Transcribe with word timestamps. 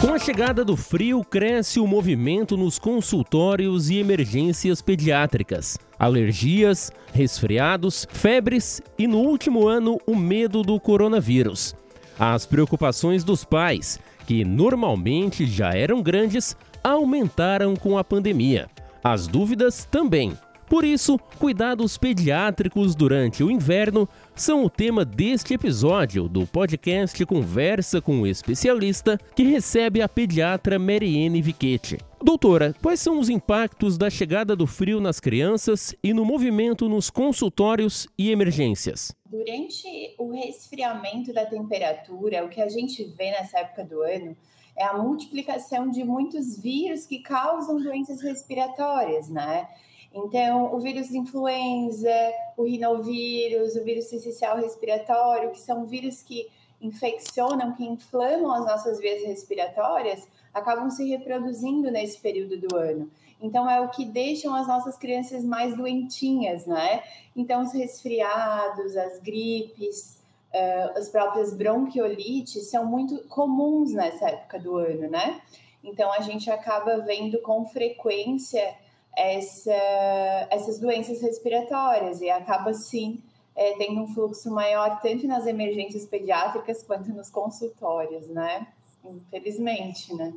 Com 0.00 0.14
a 0.14 0.18
chegada 0.18 0.64
do 0.64 0.78
frio, 0.78 1.22
cresce 1.22 1.78
o 1.78 1.86
movimento 1.86 2.56
nos 2.56 2.78
consultórios 2.78 3.90
e 3.90 3.98
emergências 3.98 4.80
pediátricas. 4.80 5.76
Alergias, 5.98 6.90
resfriados, 7.12 8.06
febres 8.10 8.80
e, 8.98 9.06
no 9.06 9.18
último 9.18 9.68
ano, 9.68 9.98
o 10.06 10.16
medo 10.16 10.62
do 10.62 10.80
coronavírus. 10.80 11.74
As 12.18 12.46
preocupações 12.46 13.22
dos 13.22 13.44
pais, 13.44 14.00
que 14.26 14.42
normalmente 14.42 15.46
já 15.46 15.74
eram 15.74 16.02
grandes, 16.02 16.56
aumentaram 16.82 17.76
com 17.76 17.98
a 17.98 18.02
pandemia. 18.02 18.70
As 19.04 19.26
dúvidas 19.26 19.84
também. 19.84 20.32
Por 20.70 20.84
isso, 20.84 21.18
cuidados 21.40 21.98
pediátricos 21.98 22.94
durante 22.94 23.42
o 23.42 23.50
inverno 23.50 24.08
são 24.36 24.64
o 24.64 24.70
tema 24.70 25.04
deste 25.04 25.52
episódio 25.52 26.28
do 26.28 26.46
podcast 26.46 27.26
Conversa 27.26 28.00
com 28.00 28.20
o 28.20 28.26
Especialista, 28.26 29.18
que 29.34 29.42
recebe 29.42 30.00
a 30.00 30.08
pediatra 30.08 30.78
Mariene 30.78 31.42
Viquete. 31.42 31.98
Doutora, 32.22 32.72
quais 32.80 33.00
são 33.00 33.18
os 33.18 33.28
impactos 33.28 33.98
da 33.98 34.08
chegada 34.08 34.54
do 34.54 34.64
frio 34.64 35.00
nas 35.00 35.18
crianças 35.18 35.92
e 36.04 36.14
no 36.14 36.24
movimento 36.24 36.88
nos 36.88 37.10
consultórios 37.10 38.06
e 38.16 38.30
emergências? 38.30 39.12
Durante 39.26 40.14
o 40.18 40.30
resfriamento 40.30 41.32
da 41.32 41.46
temperatura, 41.46 42.44
o 42.44 42.48
que 42.48 42.60
a 42.60 42.68
gente 42.68 43.02
vê 43.18 43.32
nessa 43.32 43.58
época 43.58 43.84
do 43.84 44.02
ano 44.02 44.36
é 44.76 44.84
a 44.84 44.96
multiplicação 44.96 45.90
de 45.90 46.04
muitos 46.04 46.56
vírus 46.62 47.06
que 47.06 47.18
causam 47.18 47.82
doenças 47.82 48.22
respiratórias, 48.22 49.28
né? 49.28 49.66
Então, 50.12 50.74
o 50.74 50.80
vírus 50.80 51.08
de 51.08 51.18
influenza, 51.18 52.10
o 52.56 52.64
rinovírus, 52.64 53.76
o 53.76 53.84
vírus 53.84 54.12
essencial 54.12 54.56
respiratório, 54.56 55.50
que 55.50 55.60
são 55.60 55.86
vírus 55.86 56.22
que 56.22 56.48
infeccionam, 56.80 57.74
que 57.74 57.84
inflamam 57.84 58.52
as 58.52 58.64
nossas 58.64 58.98
vias 58.98 59.22
respiratórias, 59.22 60.26
acabam 60.52 60.90
se 60.90 61.08
reproduzindo 61.08 61.90
nesse 61.90 62.18
período 62.18 62.56
do 62.58 62.76
ano. 62.76 63.10
Então, 63.40 63.68
é 63.70 63.80
o 63.80 63.88
que 63.88 64.04
deixam 64.04 64.54
as 64.54 64.66
nossas 64.66 64.98
crianças 64.98 65.44
mais 65.44 65.76
doentinhas, 65.76 66.66
né? 66.66 67.02
Então, 67.34 67.62
os 67.62 67.72
resfriados, 67.72 68.96
as 68.96 69.18
gripes, 69.20 70.20
uh, 70.52 70.98
as 70.98 71.08
próprias 71.08 71.54
bronquiolites 71.54 72.68
são 72.68 72.84
muito 72.84 73.26
comuns 73.28 73.92
nessa 73.92 74.28
época 74.28 74.58
do 74.58 74.76
ano, 74.76 75.08
né? 75.08 75.40
Então, 75.82 76.12
a 76.12 76.20
gente 76.20 76.50
acaba 76.50 76.98
vendo 76.98 77.40
com 77.40 77.64
frequência 77.64 78.74
essa, 79.16 80.48
essas 80.50 80.78
doenças 80.78 81.20
respiratórias 81.20 82.20
e 82.20 82.30
acaba 82.30 82.72
sim 82.74 83.22
é, 83.56 83.76
tendo 83.76 84.00
um 84.00 84.08
fluxo 84.08 84.50
maior 84.50 85.00
tanto 85.00 85.26
nas 85.26 85.46
emergências 85.46 86.06
pediátricas 86.06 86.82
quanto 86.82 87.10
nos 87.10 87.28
consultórios, 87.28 88.28
né? 88.28 88.66
Infelizmente, 89.04 90.14
né? 90.14 90.32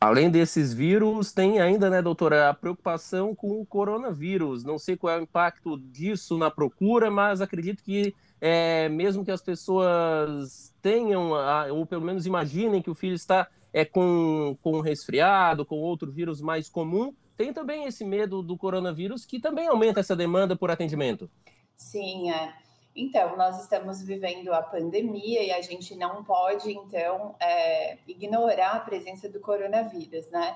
Além 0.00 0.30
desses 0.30 0.72
vírus, 0.72 1.30
tem 1.30 1.60
ainda, 1.60 1.90
né, 1.90 2.00
doutora, 2.00 2.48
a 2.48 2.54
preocupação 2.54 3.34
com 3.34 3.60
o 3.60 3.66
coronavírus. 3.66 4.64
Não 4.64 4.78
sei 4.78 4.96
qual 4.96 5.14
é 5.14 5.18
o 5.18 5.22
impacto 5.22 5.78
disso 5.78 6.38
na 6.38 6.50
procura, 6.50 7.10
mas 7.10 7.42
acredito 7.42 7.82
que 7.82 8.14
é, 8.40 8.88
mesmo 8.88 9.22
que 9.22 9.30
as 9.30 9.42
pessoas 9.42 10.72
tenham, 10.80 11.32
ou 11.70 11.84
pelo 11.84 12.00
menos 12.00 12.24
imaginem 12.24 12.80
que 12.80 12.88
o 12.88 12.94
filho 12.94 13.14
está 13.14 13.46
é, 13.72 13.84
com, 13.84 14.56
com 14.62 14.80
resfriado, 14.80 15.66
com 15.66 15.76
outro 15.76 16.10
vírus 16.10 16.40
mais 16.40 16.68
comum, 16.68 17.12
tem 17.40 17.54
também 17.54 17.86
esse 17.86 18.04
medo 18.04 18.42
do 18.42 18.54
coronavírus 18.54 19.24
que 19.24 19.40
também 19.40 19.66
aumenta 19.66 20.00
essa 20.00 20.14
demanda 20.14 20.54
por 20.54 20.70
atendimento. 20.70 21.30
Sim, 21.74 22.30
é. 22.30 22.52
Então, 22.94 23.34
nós 23.34 23.62
estamos 23.62 24.02
vivendo 24.02 24.52
a 24.52 24.60
pandemia 24.60 25.42
e 25.42 25.50
a 25.50 25.62
gente 25.62 25.94
não 25.94 26.22
pode, 26.22 26.70
então, 26.70 27.34
é, 27.40 27.96
ignorar 28.06 28.72
a 28.72 28.80
presença 28.80 29.26
do 29.26 29.40
coronavírus, 29.40 30.28
né? 30.28 30.54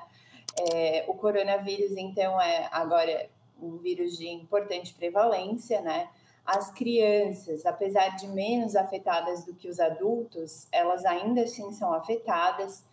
É, 0.60 1.06
o 1.08 1.14
coronavírus, 1.14 1.92
então, 1.96 2.38
é 2.38 2.68
agora 2.70 3.30
um 3.58 3.78
vírus 3.78 4.18
de 4.18 4.28
importante 4.28 4.92
prevalência, 4.92 5.80
né? 5.80 6.10
As 6.44 6.70
crianças, 6.70 7.64
apesar 7.64 8.10
de 8.16 8.26
menos 8.28 8.76
afetadas 8.76 9.42
do 9.46 9.54
que 9.54 9.68
os 9.68 9.80
adultos, 9.80 10.68
elas 10.70 11.06
ainda 11.06 11.44
assim 11.44 11.72
são 11.72 11.94
afetadas 11.94 12.84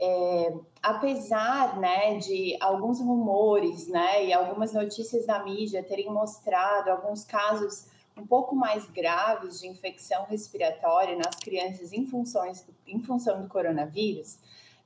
é, 0.00 0.54
apesar 0.82 1.78
né, 1.78 2.16
de 2.18 2.56
alguns 2.60 3.00
rumores 3.00 3.88
né, 3.88 4.26
e 4.26 4.32
algumas 4.32 4.72
notícias 4.72 5.26
da 5.26 5.42
mídia 5.42 5.82
terem 5.82 6.10
mostrado 6.10 6.90
alguns 6.90 7.24
casos 7.24 7.86
um 8.16 8.26
pouco 8.26 8.54
mais 8.54 8.84
graves 8.90 9.60
de 9.60 9.68
infecção 9.68 10.24
respiratória 10.24 11.16
nas 11.16 11.36
crianças 11.36 11.92
em, 11.92 12.04
funções, 12.06 12.66
em 12.86 13.00
função 13.00 13.40
do 13.40 13.48
coronavírus, 13.48 14.38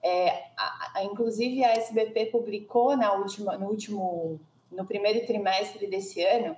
é, 0.03 0.31
a, 0.56 0.93
a, 0.97 1.05
inclusive 1.05 1.65
a 1.65 1.72
SBP 1.72 2.27
publicou 2.27 2.97
na 2.97 3.12
última, 3.15 3.56
no 3.56 3.69
último, 3.69 4.41
no 4.71 4.84
primeiro 4.84 5.27
trimestre 5.27 5.87
desse 5.87 6.22
ano, 6.22 6.56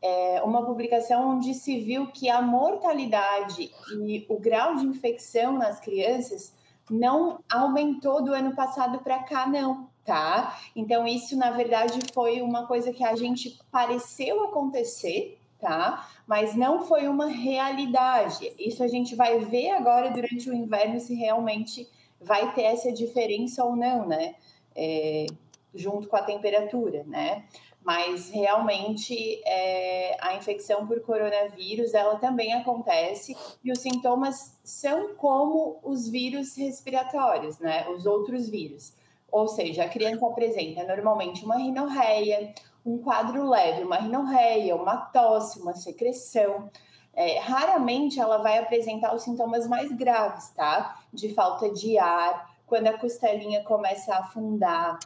é, 0.00 0.42
uma 0.42 0.64
publicação 0.64 1.36
onde 1.36 1.54
se 1.54 1.80
viu 1.80 2.08
que 2.08 2.28
a 2.28 2.42
mortalidade 2.42 3.70
e 3.92 4.26
o 4.28 4.38
grau 4.38 4.74
de 4.76 4.84
infecção 4.84 5.52
nas 5.52 5.80
crianças 5.80 6.52
não 6.92 7.40
aumentou 7.50 8.22
do 8.22 8.32
ano 8.32 8.54
passado 8.54 8.98
para 8.98 9.20
cá, 9.20 9.46
não, 9.46 9.88
tá? 10.04 10.58
Então, 10.76 11.06
isso, 11.06 11.36
na 11.36 11.50
verdade, 11.50 11.98
foi 12.12 12.42
uma 12.42 12.66
coisa 12.66 12.92
que 12.92 13.02
a 13.02 13.16
gente 13.16 13.58
pareceu 13.70 14.44
acontecer, 14.44 15.38
tá? 15.58 16.08
Mas 16.26 16.54
não 16.54 16.82
foi 16.82 17.08
uma 17.08 17.26
realidade. 17.26 18.52
Isso 18.58 18.82
a 18.82 18.88
gente 18.88 19.14
vai 19.14 19.38
ver 19.38 19.70
agora 19.70 20.10
durante 20.10 20.50
o 20.50 20.54
inverno 20.54 21.00
se 21.00 21.14
realmente 21.14 21.88
vai 22.20 22.52
ter 22.54 22.62
essa 22.62 22.92
diferença 22.92 23.64
ou 23.64 23.74
não, 23.74 24.06
né? 24.06 24.34
É, 24.76 25.26
junto 25.74 26.08
com 26.08 26.16
a 26.16 26.22
temperatura, 26.22 27.04
né? 27.04 27.44
Mas 27.84 28.30
realmente 28.30 29.42
é, 29.44 30.16
a 30.20 30.36
infecção 30.36 30.86
por 30.86 31.00
coronavírus 31.00 31.94
ela 31.94 32.16
também 32.16 32.52
acontece 32.52 33.36
e 33.62 33.72
os 33.72 33.78
sintomas 33.78 34.58
são 34.62 35.14
como 35.14 35.80
os 35.82 36.08
vírus 36.08 36.56
respiratórios, 36.56 37.58
né? 37.58 37.88
Os 37.88 38.06
outros 38.06 38.48
vírus. 38.48 38.94
Ou 39.30 39.48
seja, 39.48 39.84
a 39.84 39.88
criança 39.88 40.26
apresenta 40.26 40.84
normalmente 40.84 41.44
uma 41.44 41.56
rinorreia, 41.56 42.54
um 42.84 42.98
quadro 42.98 43.48
leve, 43.48 43.82
uma 43.82 43.96
rinorreia, 43.96 44.76
uma 44.76 44.96
tosse, 44.96 45.60
uma 45.60 45.74
secreção. 45.74 46.70
É, 47.14 47.38
raramente 47.40 48.20
ela 48.20 48.38
vai 48.38 48.58
apresentar 48.58 49.14
os 49.14 49.22
sintomas 49.22 49.66
mais 49.66 49.90
graves, 49.92 50.50
tá? 50.50 51.00
De 51.12 51.32
falta 51.34 51.70
de 51.70 51.98
ar, 51.98 52.50
quando 52.66 52.86
a 52.86 52.98
costelinha 52.98 53.62
começa 53.64 54.14
a 54.14 54.18
afundar, 54.20 54.98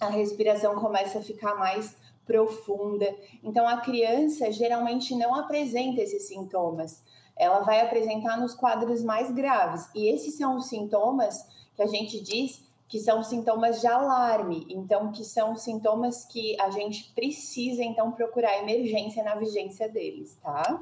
a 0.00 0.08
respiração 0.08 0.74
começa 0.74 1.20
a 1.20 1.22
ficar 1.22 1.54
mais 1.54 1.96
profunda. 2.26 3.06
Então, 3.42 3.66
a 3.66 3.78
criança 3.78 4.50
geralmente 4.50 5.14
não 5.14 5.34
apresenta 5.34 6.00
esses 6.00 6.28
sintomas. 6.28 7.02
Ela 7.36 7.60
vai 7.60 7.80
apresentar 7.80 8.38
nos 8.38 8.54
quadros 8.54 9.02
mais 9.02 9.30
graves. 9.32 9.88
E 9.94 10.08
esses 10.08 10.36
são 10.36 10.56
os 10.56 10.68
sintomas 10.68 11.46
que 11.74 11.82
a 11.82 11.86
gente 11.86 12.20
diz 12.20 12.62
que 12.88 12.98
são 12.98 13.22
sintomas 13.22 13.80
de 13.80 13.86
alarme. 13.86 14.66
Então, 14.68 15.10
que 15.10 15.24
são 15.24 15.56
sintomas 15.56 16.26
que 16.26 16.60
a 16.60 16.70
gente 16.70 17.10
precisa, 17.14 17.82
então, 17.82 18.12
procurar 18.12 18.58
emergência 18.58 19.24
na 19.24 19.34
vigência 19.34 19.88
deles, 19.88 20.38
tá? 20.42 20.78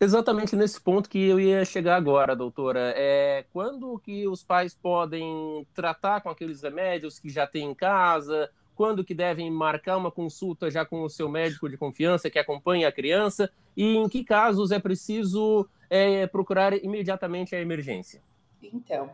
Exatamente 0.00 0.54
nesse 0.54 0.80
ponto 0.80 1.08
que 1.08 1.18
eu 1.18 1.40
ia 1.40 1.64
chegar 1.64 1.96
agora, 1.96 2.36
doutora. 2.36 2.92
É 2.96 3.44
quando 3.52 3.98
que 3.98 4.28
os 4.28 4.42
pais 4.44 4.74
podem 4.74 5.66
tratar 5.74 6.20
com 6.20 6.28
aqueles 6.28 6.62
remédios 6.62 7.18
que 7.18 7.28
já 7.28 7.46
tem 7.46 7.70
em 7.70 7.74
casa, 7.74 8.50
quando 8.74 9.04
que 9.04 9.14
devem 9.14 9.50
marcar 9.50 9.96
uma 9.96 10.10
consulta 10.10 10.70
já 10.70 10.84
com 10.84 11.02
o 11.02 11.10
seu 11.10 11.28
médico 11.28 11.68
de 11.68 11.76
confiança 11.76 12.30
que 12.30 12.38
acompanha 12.38 12.88
a 12.88 12.92
criança 12.92 13.50
e 13.76 13.96
em 13.96 14.08
que 14.08 14.24
casos 14.24 14.70
é 14.70 14.78
preciso 14.78 15.68
é, 15.88 16.26
procurar 16.26 16.72
imediatamente 16.74 17.54
a 17.54 17.60
emergência? 17.60 18.22
Então, 18.62 19.10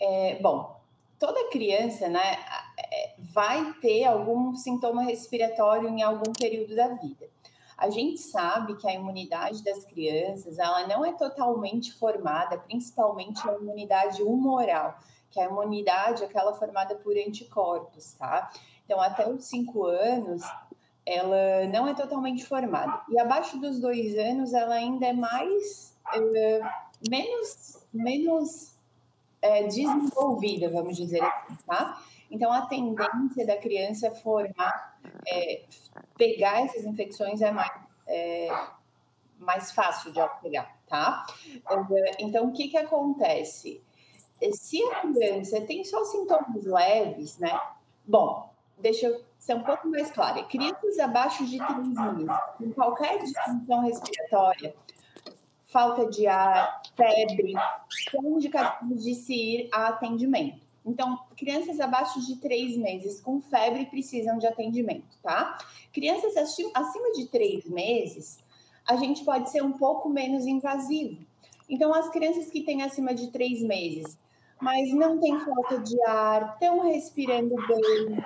é, 0.00 0.38
bom, 0.40 0.80
toda 1.18 1.50
criança, 1.50 2.08
né, 2.08 2.38
é, 2.78 3.14
vai 3.32 3.74
ter 3.74 4.04
algum 4.04 4.56
sintoma 4.56 5.02
respiratório 5.02 5.88
em 5.88 6.02
algum 6.02 6.32
período 6.32 6.74
da 6.74 6.88
vida. 6.88 7.28
A 7.76 7.88
gente 7.88 8.20
sabe 8.20 8.76
que 8.76 8.86
a 8.86 8.92
imunidade 8.92 9.64
das 9.64 9.84
crianças, 9.84 10.58
ela 10.58 10.86
não 10.86 11.04
é 11.04 11.12
totalmente 11.12 11.92
formada, 11.94 12.58
principalmente 12.58 13.48
a 13.48 13.54
imunidade 13.54 14.22
humoral, 14.22 14.98
que 15.30 15.40
é 15.40 15.44
a 15.44 15.48
imunidade 15.48 16.22
aquela 16.22 16.52
formada 16.52 16.94
por 16.96 17.16
anticorpos, 17.16 18.12
tá? 18.14 18.50
Então, 18.90 19.00
até 19.00 19.28
os 19.30 19.44
cinco 19.44 19.84
anos, 19.84 20.42
ela 21.06 21.64
não 21.68 21.86
é 21.86 21.94
totalmente 21.94 22.44
formada. 22.44 23.02
E 23.08 23.20
abaixo 23.20 23.56
dos 23.60 23.78
dois 23.78 24.18
anos, 24.18 24.52
ela 24.52 24.74
ainda 24.74 25.06
é 25.06 25.12
mais. 25.12 25.96
É, 26.12 26.60
menos 27.08 27.86
menos 27.92 28.74
é, 29.40 29.62
desenvolvida, 29.62 30.68
vamos 30.68 30.96
dizer 30.96 31.22
assim, 31.22 31.56
tá? 31.64 32.02
Então, 32.28 32.52
a 32.52 32.62
tendência 32.62 33.46
da 33.46 33.56
criança 33.58 34.10
formar, 34.10 34.98
é, 35.24 35.62
pegar 36.18 36.64
essas 36.64 36.84
infecções 36.84 37.40
é 37.42 37.52
mais, 37.52 37.70
é, 38.08 38.48
mais 39.38 39.70
fácil 39.70 40.12
de 40.12 40.20
pegar, 40.42 40.76
tá? 40.88 41.26
Então, 42.18 42.46
o 42.48 42.52
que 42.52 42.66
que 42.66 42.76
acontece? 42.76 43.80
se 44.52 44.82
a 44.82 45.00
criança 45.02 45.60
tem 45.60 45.84
só 45.84 46.02
sintomas 46.06 46.64
leves, 46.64 47.38
né? 47.38 47.60
Bom, 48.04 48.49
deixa 48.80 49.06
eu 49.06 49.22
ser 49.38 49.54
um 49.54 49.62
pouco 49.62 49.88
mais 49.88 50.10
clara. 50.10 50.42
Crianças 50.44 50.98
abaixo 50.98 51.46
de 51.46 51.58
3 51.58 51.88
meses, 51.88 52.30
com 52.58 52.72
qualquer 52.72 53.18
disfunção 53.22 53.82
respiratória, 53.82 54.74
falta 55.66 56.06
de 56.10 56.26
ar, 56.26 56.82
febre, 56.96 57.54
são 58.10 58.24
indicativos 58.36 59.02
de 59.02 59.14
se 59.14 59.34
ir 59.34 59.68
a 59.72 59.88
atendimento. 59.88 60.60
Então, 60.84 61.20
crianças 61.36 61.78
abaixo 61.78 62.20
de 62.26 62.36
3 62.36 62.76
meses 62.78 63.20
com 63.20 63.40
febre 63.40 63.86
precisam 63.86 64.38
de 64.38 64.46
atendimento, 64.46 65.16
tá? 65.22 65.58
Crianças 65.92 66.36
acima 66.36 67.12
de 67.12 67.26
3 67.26 67.66
meses, 67.66 68.42
a 68.86 68.96
gente 68.96 69.24
pode 69.24 69.50
ser 69.50 69.62
um 69.62 69.72
pouco 69.72 70.08
menos 70.08 70.46
invasivo. 70.46 71.24
Então, 71.68 71.94
as 71.94 72.08
crianças 72.08 72.50
que 72.50 72.62
têm 72.62 72.82
acima 72.82 73.14
de 73.14 73.30
3 73.30 73.62
meses, 73.62 74.18
mas 74.60 74.92
não 74.92 75.20
têm 75.20 75.38
falta 75.40 75.78
de 75.78 76.02
ar, 76.02 76.54
estão 76.54 76.80
respirando 76.80 77.54
bem, 77.54 78.24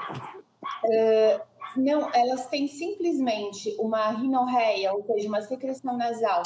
uh, 0.84 1.40
não, 1.76 2.12
elas 2.14 2.46
têm 2.46 2.66
simplesmente 2.68 3.74
uma 3.78 4.10
rinorreia, 4.10 4.92
ou 4.92 5.04
seja, 5.04 5.28
uma 5.28 5.42
secreção 5.42 5.96
nasal 5.96 6.42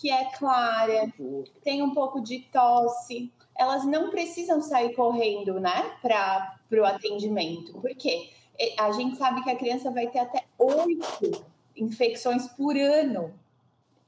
que 0.00 0.10
é 0.10 0.26
clara, 0.36 1.12
tem 1.64 1.82
um 1.82 1.92
pouco 1.92 2.20
de 2.20 2.40
tosse, 2.52 3.32
elas 3.56 3.84
não 3.84 4.10
precisam 4.10 4.62
sair 4.62 4.94
correndo, 4.94 5.58
né, 5.58 5.96
para 6.00 6.56
o 6.70 6.84
atendimento. 6.84 7.72
Por 7.80 7.90
quê? 7.96 8.30
A 8.78 8.92
gente 8.92 9.16
sabe 9.16 9.42
que 9.42 9.50
a 9.50 9.56
criança 9.56 9.90
vai 9.90 10.06
ter 10.06 10.20
até 10.20 10.44
oito 10.56 11.44
infecções 11.76 12.46
por 12.48 12.76
ano, 12.76 13.34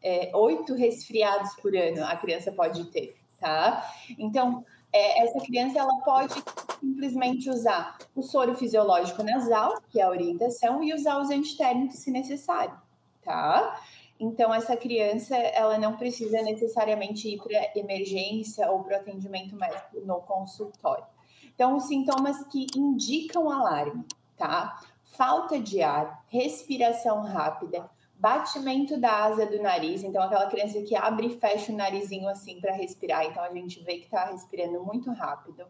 é, 0.03 0.31
oito 0.35 0.75
resfriados 0.75 1.55
por 1.57 1.77
ano 1.77 2.05
a 2.05 2.17
criança 2.17 2.51
pode 2.51 2.85
ter, 2.87 3.17
tá? 3.39 3.85
Então, 4.19 4.65
é, 4.93 5.25
essa 5.25 5.41
criança 5.41 5.79
ela 5.79 5.97
pode 6.01 6.35
simplesmente 6.81 7.49
usar 7.49 7.99
o 8.15 8.23
soro 8.23 8.57
fisiológico 8.57 9.23
nasal, 9.23 9.81
que 9.91 10.01
é 10.01 10.05
a 10.05 10.11
orientação, 10.11 10.83
e 10.83 10.93
usar 10.95 11.19
os 11.21 11.31
antitérmicos 11.31 11.99
se 11.99 12.11
necessário, 12.11 12.77
tá? 13.23 13.81
Então, 14.19 14.53
essa 14.53 14.77
criança, 14.77 15.35
ela 15.35 15.79
não 15.79 15.97
precisa 15.97 16.43
necessariamente 16.43 17.29
ir 17.29 17.39
para 17.39 17.79
emergência 17.79 18.71
ou 18.71 18.85
para 18.85 18.99
o 18.99 19.01
atendimento 19.01 19.57
médico 19.57 20.01
no 20.05 20.21
consultório. 20.21 21.07
Então, 21.55 21.77
os 21.77 21.85
sintomas 21.85 22.43
que 22.49 22.67
indicam 22.77 23.51
alarme, 23.51 24.05
tá? 24.37 24.79
Falta 25.05 25.59
de 25.59 25.83
ar, 25.83 26.23
respiração 26.29 27.23
rápida, 27.23 27.89
batimento 28.21 28.99
da 28.99 29.25
asa 29.25 29.47
do 29.47 29.63
nariz, 29.63 30.05
então 30.05 30.23
aquela 30.23 30.47
criança 30.47 30.83
que 30.83 30.95
abre 30.95 31.29
e 31.29 31.39
fecha 31.39 31.73
o 31.73 31.77
narizinho 31.77 32.29
assim 32.29 32.61
para 32.61 32.73
respirar, 32.73 33.25
então 33.25 33.43
a 33.43 33.53
gente 33.53 33.83
vê 33.83 33.97
que 33.97 34.05
está 34.05 34.27
respirando 34.27 34.85
muito 34.85 35.11
rápido. 35.11 35.67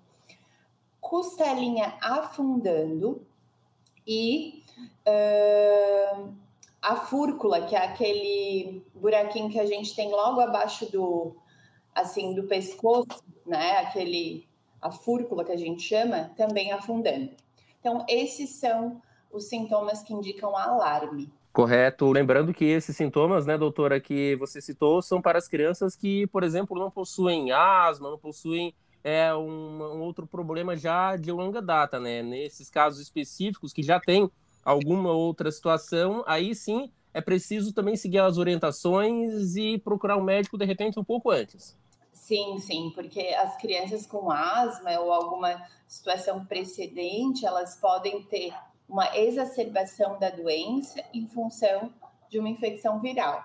Costelinha 1.01 1.95
afundando 2.03 3.25
e 4.07 4.65
uh, 5.07 6.35
a 6.83 6.97
fúrcula, 6.97 7.67
que 7.67 7.77
é 7.77 7.85
aquele 7.85 8.85
buraquinho 8.95 9.51
que 9.51 9.61
a 9.61 9.67
gente 9.67 9.95
tem 9.95 10.11
logo 10.11 10.41
abaixo 10.41 10.91
do 10.91 11.37
assim 11.95 12.35
do 12.35 12.45
pescoço, 12.45 13.23
né? 13.47 13.79
Aquele 13.79 14.49
a 14.81 14.91
fúrcula 14.91 15.45
que 15.45 15.53
a 15.53 15.57
gente 15.57 15.83
chama, 15.83 16.33
também 16.37 16.73
afundando. 16.73 17.31
Então, 17.79 18.05
esses 18.09 18.51
são 18.51 19.01
os 19.31 19.45
sintomas 19.45 20.03
que 20.03 20.15
indicam 20.15 20.57
alarme. 20.57 21.31
Correto. 21.53 22.11
Lembrando 22.11 22.55
que 22.55 22.65
esses 22.65 22.97
sintomas, 22.97 23.45
né, 23.45 23.59
doutora, 23.59 24.01
que 24.01 24.37
você 24.37 24.61
citou, 24.61 25.03
são 25.03 25.21
para 25.21 25.39
as 25.39 25.49
crianças 25.49 25.97
que, 25.97 26.27
por 26.29 26.45
exemplo, 26.45 26.79
não 26.79 26.91
possuem 26.91 27.51
asma, 27.51 28.11
não 28.11 28.19
possuem 28.19 28.75
é, 29.03 29.35
um, 29.35 29.83
um 29.83 30.01
outro 30.01 30.27
problema 30.27 30.77
já 30.77 31.17
de 31.17 31.33
longa 31.33 31.61
data, 31.61 31.99
né? 31.99 32.23
Nesses 32.23 32.71
casos 32.71 33.01
específicos 33.01 33.73
que 33.73 33.83
já 33.83 33.99
tem 33.99 34.31
alguma 34.65 35.13
outra 35.13 35.51
situação, 35.51 36.23
aí 36.27 36.55
sim 36.55 36.91
é 37.13 37.21
preciso 37.21 37.73
também 37.73 37.97
seguir 37.97 38.19
as 38.19 38.39
orientações 38.39 39.57
e 39.57 39.79
procurar 39.79 40.17
um 40.17 40.23
médico 40.23 40.57
de 40.57 40.65
repente 40.65 41.01
um 41.01 41.05
pouco 41.05 41.31
antes. 41.31 41.77
Sim, 42.13 42.59
sim, 42.61 42.93
porque 42.95 43.21
as 43.35 43.57
crianças 43.57 44.07
com 44.07 44.31
asma 44.31 44.93
ou 45.01 45.13
alguma 45.13 45.61
situação 45.89 46.45
precedente, 46.45 47.45
elas 47.45 47.75
podem 47.75 48.23
ter 48.23 48.55
uma 48.91 49.17
exacerbação 49.17 50.19
da 50.19 50.29
doença 50.29 51.01
em 51.15 51.27
função 51.27 51.93
de 52.29 52.39
uma 52.39 52.49
infecção 52.49 53.01
viral. 53.01 53.43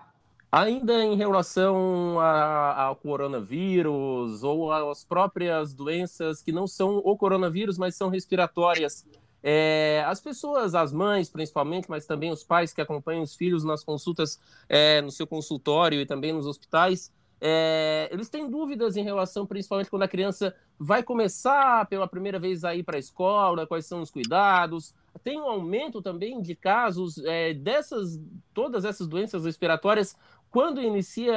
Ainda 0.51 1.03
em 1.03 1.15
relação 1.15 2.19
ao 2.19 2.95
coronavírus 2.95 4.43
ou 4.43 4.71
às 4.71 5.03
próprias 5.03 5.73
doenças 5.73 6.41
que 6.41 6.51
não 6.51 6.65
são 6.65 6.97
o 6.97 7.17
coronavírus, 7.17 7.77
mas 7.77 7.95
são 7.95 8.09
respiratórias, 8.09 9.05
é, 9.47 10.03
as 10.07 10.19
pessoas, 10.19 10.73
as 10.73 10.91
mães 10.91 11.29
principalmente, 11.29 11.87
mas 11.87 12.07
também 12.07 12.31
os 12.31 12.43
pais 12.43 12.73
que 12.73 12.81
acompanham 12.81 13.21
os 13.21 13.35
filhos 13.35 13.63
nas 13.63 13.83
consultas, 13.83 14.39
é, 14.67 15.01
no 15.01 15.11
seu 15.11 15.27
consultório 15.27 16.01
e 16.01 16.05
também 16.05 16.33
nos 16.33 16.47
hospitais, 16.47 17.11
é, 17.41 18.09
eles 18.11 18.29
têm 18.29 18.49
dúvidas 18.49 18.95
em 18.95 19.03
relação, 19.03 19.45
principalmente 19.45 19.89
quando 19.89 20.03
a 20.03 20.07
criança 20.07 20.55
vai 20.79 21.03
começar 21.03 21.85
pela 21.87 22.07
primeira 22.07 22.39
vez 22.39 22.63
a 22.63 22.75
ir 22.75 22.83
para 22.83 22.97
a 22.97 22.99
escola, 22.99 23.67
quais 23.67 23.85
são 23.85 24.01
os 24.01 24.11
cuidados. 24.11 24.93
Tem 25.23 25.39
um 25.39 25.45
aumento 25.45 26.01
também 26.01 26.41
de 26.41 26.55
casos 26.55 27.17
é, 27.25 27.53
dessas, 27.53 28.19
todas 28.53 28.85
essas 28.85 29.07
doenças 29.07 29.45
respiratórias 29.45 30.15
quando 30.49 30.81
inicia 30.81 31.35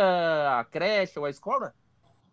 a 0.59 0.65
creche 0.65 1.19
ou 1.19 1.25
a 1.25 1.31
escola? 1.31 1.75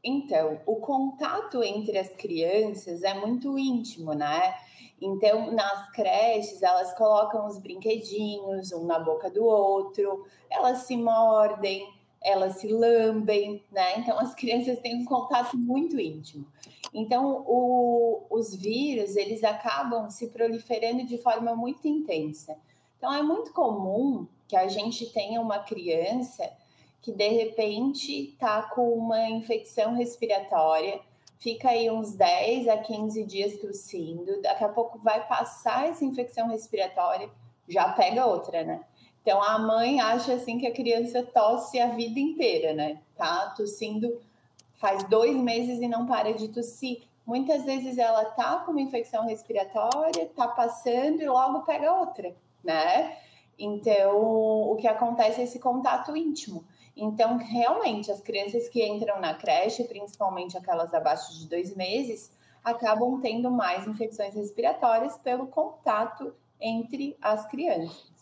Então, 0.04 0.62
o 0.68 0.76
contato 0.76 1.64
entre 1.64 1.98
as 1.98 2.10
crianças 2.10 3.02
é 3.02 3.14
muito 3.16 3.58
íntimo, 3.58 4.14
né? 4.14 4.54
Então, 5.02 5.52
nas 5.52 5.92
creches, 5.92 6.62
elas 6.62 6.94
colocam 6.94 7.48
os 7.48 7.58
brinquedinhos 7.58 8.72
um 8.72 8.86
na 8.86 9.00
boca 9.00 9.30
do 9.30 9.44
outro, 9.44 10.26
elas 10.50 10.80
se 10.80 10.96
mordem, 10.96 11.92
elas 12.26 12.58
se 12.58 12.68
lambem, 12.68 13.64
né? 13.72 14.00
Então, 14.00 14.20
as 14.20 14.34
crianças 14.34 14.80
têm 14.80 14.96
um 14.96 15.06
contato 15.06 15.56
muito 15.56 16.00
íntimo. 16.00 16.46
Então, 16.92 17.44
o, 17.48 18.26
os 18.30 18.56
vírus, 18.56 19.16
eles 19.16 19.44
acabam 19.44 20.10
se 20.10 20.28
proliferando 20.30 21.06
de 21.06 21.20
forma 21.20 21.56
muito 21.56 21.88
intensa. 21.88 22.58
Então, 22.98 23.14
é 23.14 23.22
muito 23.22 23.54
comum 23.54 24.28
que 24.48 24.56
a 24.56 24.68
gente 24.68 25.06
tenha 25.14 25.40
uma 25.40 25.60
criança 25.60 26.50
que, 27.02 27.12
de 27.12 27.28
repente, 27.28 28.32
está 28.32 28.64
com 28.64 28.94
uma 28.94 29.30
infecção 29.30 29.94
respiratória, 29.94 31.00
fica 31.38 31.70
aí 31.70 31.92
uns 31.92 32.16
10 32.16 32.68
a 32.68 32.78
15 32.78 33.24
dias 33.24 33.60
tossindo, 33.60 34.42
daqui 34.42 34.64
a 34.64 34.70
pouco 34.70 34.98
vai 34.98 35.28
passar 35.28 35.88
essa 35.88 36.04
infecção 36.04 36.48
respiratória, 36.48 37.30
já 37.70 37.90
pega 37.90 38.26
outra, 38.26 38.64
né? 38.64 38.84
Então 39.26 39.42
a 39.42 39.58
mãe 39.58 40.00
acha 40.00 40.36
assim 40.36 40.60
que 40.60 40.68
a 40.68 40.72
criança 40.72 41.24
tosse 41.24 41.80
a 41.80 41.88
vida 41.88 42.20
inteira, 42.20 42.74
né? 42.74 43.02
Tá 43.18 43.56
tossindo 43.58 44.22
faz 44.76 45.04
dois 45.06 45.36
meses 45.36 45.82
e 45.82 45.88
não 45.88 46.06
para 46.06 46.32
de 46.36 46.48
tossir. 46.50 47.02
Muitas 47.26 47.66
vezes 47.66 47.98
ela 47.98 48.24
tá 48.24 48.58
com 48.60 48.72
uma 48.72 48.82
infecção 48.82 49.26
respiratória, 49.26 50.30
tá 50.36 50.48
passando 50.50 51.24
e 51.24 51.28
logo 51.28 51.62
pega 51.62 51.92
outra, 51.92 52.36
né? 52.64 53.18
Então 53.58 54.16
o 54.72 54.76
que 54.76 54.88
acontece 54.88 55.42
é 55.42 55.46
esse 55.46 55.58
contato 55.58 56.16
íntimo. 56.16 56.64
Então, 56.96 57.38
realmente, 57.38 58.12
as 58.12 58.22
crianças 58.22 58.70
que 58.70 58.86
entram 58.86 59.20
na 59.20 59.34
creche, 59.34 59.86
principalmente 59.86 60.56
aquelas 60.56 60.94
abaixo 60.94 61.34
de 61.34 61.50
dois 61.50 61.76
meses, 61.76 62.32
acabam 62.64 63.20
tendo 63.20 63.50
mais 63.50 63.88
infecções 63.88 64.36
respiratórias 64.36 65.18
pelo 65.18 65.48
contato 65.48 66.32
entre 66.62 67.18
as 67.20 67.46
crianças. 67.48 68.15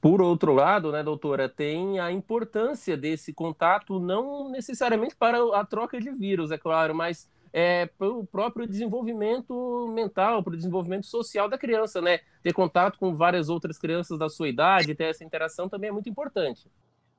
Por 0.00 0.22
outro 0.22 0.54
lado, 0.54 0.90
né, 0.90 1.02
doutora, 1.02 1.48
tem 1.48 2.00
a 2.00 2.10
importância 2.10 2.96
desse 2.96 3.34
contato, 3.34 4.00
não 4.00 4.48
necessariamente 4.50 5.14
para 5.14 5.38
a 5.54 5.64
troca 5.64 6.00
de 6.00 6.10
vírus, 6.10 6.50
é 6.50 6.56
claro, 6.56 6.94
mas 6.94 7.28
é, 7.52 7.86
para 7.86 8.08
o 8.08 8.26
próprio 8.26 8.66
desenvolvimento 8.66 9.88
mental, 9.92 10.42
para 10.42 10.54
o 10.54 10.56
desenvolvimento 10.56 11.06
social 11.06 11.48
da 11.48 11.58
criança, 11.58 12.00
né? 12.00 12.20
Ter 12.42 12.52
contato 12.52 12.98
com 12.98 13.14
várias 13.14 13.48
outras 13.48 13.76
crianças 13.76 14.18
da 14.18 14.28
sua 14.28 14.48
idade, 14.48 14.94
ter 14.94 15.04
essa 15.04 15.24
interação 15.24 15.68
também 15.68 15.88
é 15.88 15.92
muito 15.92 16.08
importante. 16.08 16.70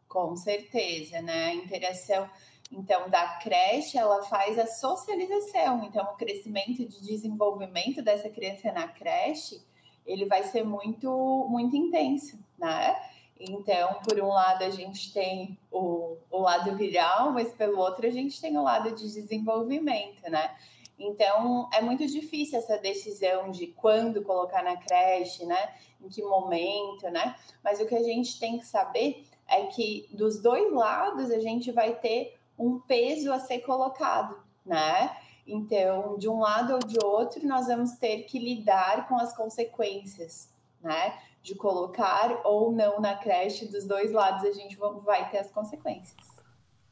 Com 0.07 0.35
certeza, 0.35 1.21
né? 1.21 1.47
A 1.47 1.53
interação, 1.53 2.29
então, 2.71 3.09
da 3.09 3.39
creche, 3.43 3.97
ela 3.97 4.23
faz 4.23 4.57
a 4.57 4.65
socialização. 4.65 5.83
Então, 5.85 6.03
o 6.03 6.17
crescimento 6.17 6.85
de 6.85 7.01
desenvolvimento 7.01 8.01
dessa 8.01 8.29
criança 8.29 8.71
na 8.71 8.87
creche, 8.87 9.61
ele 10.05 10.25
vai 10.25 10.43
ser 10.43 10.63
muito, 10.63 11.47
muito 11.49 11.75
intenso, 11.75 12.39
né? 12.57 12.95
Então, 13.39 13.95
por 14.07 14.19
um 14.19 14.27
lado, 14.27 14.63
a 14.63 14.69
gente 14.69 15.11
tem 15.11 15.57
o, 15.71 16.15
o 16.29 16.41
lado 16.41 16.75
viral, 16.75 17.31
mas 17.31 17.51
pelo 17.51 17.79
outro, 17.79 18.05
a 18.05 18.11
gente 18.11 18.39
tem 18.39 18.55
o 18.57 18.63
lado 18.63 18.91
de 18.91 19.11
desenvolvimento, 19.11 20.21
né? 20.29 20.55
Então, 20.99 21.67
é 21.73 21.81
muito 21.81 22.05
difícil 22.05 22.59
essa 22.59 22.77
decisão 22.77 23.49
de 23.49 23.67
quando 23.67 24.21
colocar 24.21 24.63
na 24.63 24.77
creche, 24.77 25.45
né? 25.45 25.73
Em 25.99 26.07
que 26.07 26.21
momento, 26.21 27.09
né? 27.09 27.35
Mas 27.63 27.79
o 27.79 27.87
que 27.87 27.95
a 27.95 28.03
gente 28.03 28.39
tem 28.39 28.59
que 28.59 28.65
saber 28.65 29.25
é 29.47 29.65
que 29.65 30.07
dos 30.11 30.39
dois 30.39 30.71
lados 30.71 31.31
a 31.31 31.39
gente 31.39 31.71
vai 31.71 31.95
ter 31.95 32.37
um 32.57 32.79
peso 32.79 33.33
a 33.33 33.39
ser 33.39 33.59
colocado, 33.59 34.37
né? 34.63 35.17
Então, 35.45 36.17
de 36.17 36.29
um 36.29 36.39
lado 36.39 36.73
ou 36.73 36.79
de 36.79 36.97
outro, 37.03 37.45
nós 37.47 37.67
vamos 37.67 37.93
ter 37.93 38.23
que 38.23 38.39
lidar 38.39 39.07
com 39.07 39.17
as 39.17 39.35
consequências, 39.35 40.49
né? 40.81 41.17
De 41.41 41.55
colocar 41.55 42.41
ou 42.43 42.71
não 42.71 42.99
na 42.99 43.15
creche, 43.15 43.65
dos 43.65 43.85
dois 43.85 44.11
lados 44.11 44.43
a 44.43 44.51
gente 44.51 44.77
vai 45.03 45.29
ter 45.29 45.39
as 45.39 45.51
consequências. 45.51 46.31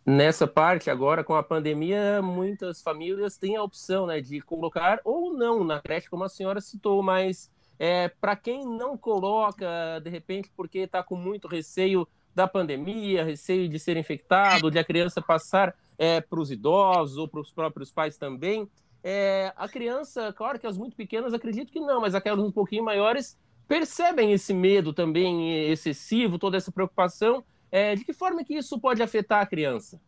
Nessa 0.05 0.47
parte, 0.47 0.89
agora 0.89 1.23
com 1.23 1.35
a 1.35 1.43
pandemia, 1.43 2.19
muitas 2.21 2.81
famílias 2.81 3.37
têm 3.37 3.55
a 3.55 3.63
opção 3.63 4.07
né, 4.07 4.19
de 4.19 4.41
colocar 4.41 4.99
ou 5.03 5.31
não 5.31 5.63
na 5.63 5.79
creche, 5.79 6.09
como 6.09 6.23
a 6.23 6.29
senhora 6.29 6.59
citou, 6.59 7.03
mas 7.03 7.51
é, 7.77 8.09
para 8.09 8.35
quem 8.35 8.65
não 8.65 8.97
coloca, 8.97 9.99
de 10.03 10.09
repente, 10.09 10.51
porque 10.55 10.79
está 10.79 11.03
com 11.03 11.15
muito 11.15 11.47
receio 11.47 12.07
da 12.33 12.47
pandemia, 12.47 13.23
receio 13.23 13.69
de 13.69 13.77
ser 13.77 13.97
infectado, 13.97 14.71
de 14.71 14.79
a 14.79 14.83
criança 14.83 15.21
passar 15.21 15.75
é, 15.99 16.21
para 16.21 16.39
os 16.39 16.49
idosos 16.49 17.17
ou 17.17 17.27
para 17.27 17.41
os 17.41 17.51
próprios 17.51 17.91
pais 17.91 18.17
também, 18.17 18.67
é, 19.03 19.53
a 19.55 19.67
criança, 19.67 20.33
claro 20.33 20.57
que 20.57 20.65
as 20.65 20.77
muito 20.77 20.95
pequenas 20.95 21.33
acredito 21.33 21.71
que 21.71 21.79
não, 21.79 22.01
mas 22.01 22.15
aquelas 22.15 22.43
um 22.43 22.51
pouquinho 22.51 22.83
maiores 22.83 23.37
percebem 23.67 24.31
esse 24.31 24.53
medo 24.53 24.93
também 24.93 25.69
excessivo, 25.69 26.39
toda 26.39 26.57
essa 26.57 26.71
preocupação 26.71 27.43
é, 27.71 27.95
de 27.95 28.03
que 28.03 28.13
forma 28.13 28.43
que 28.43 28.55
isso 28.55 28.79
pode 28.79 29.03
afetar 29.03 29.41
a 29.41 29.45
criança? 29.45 30.01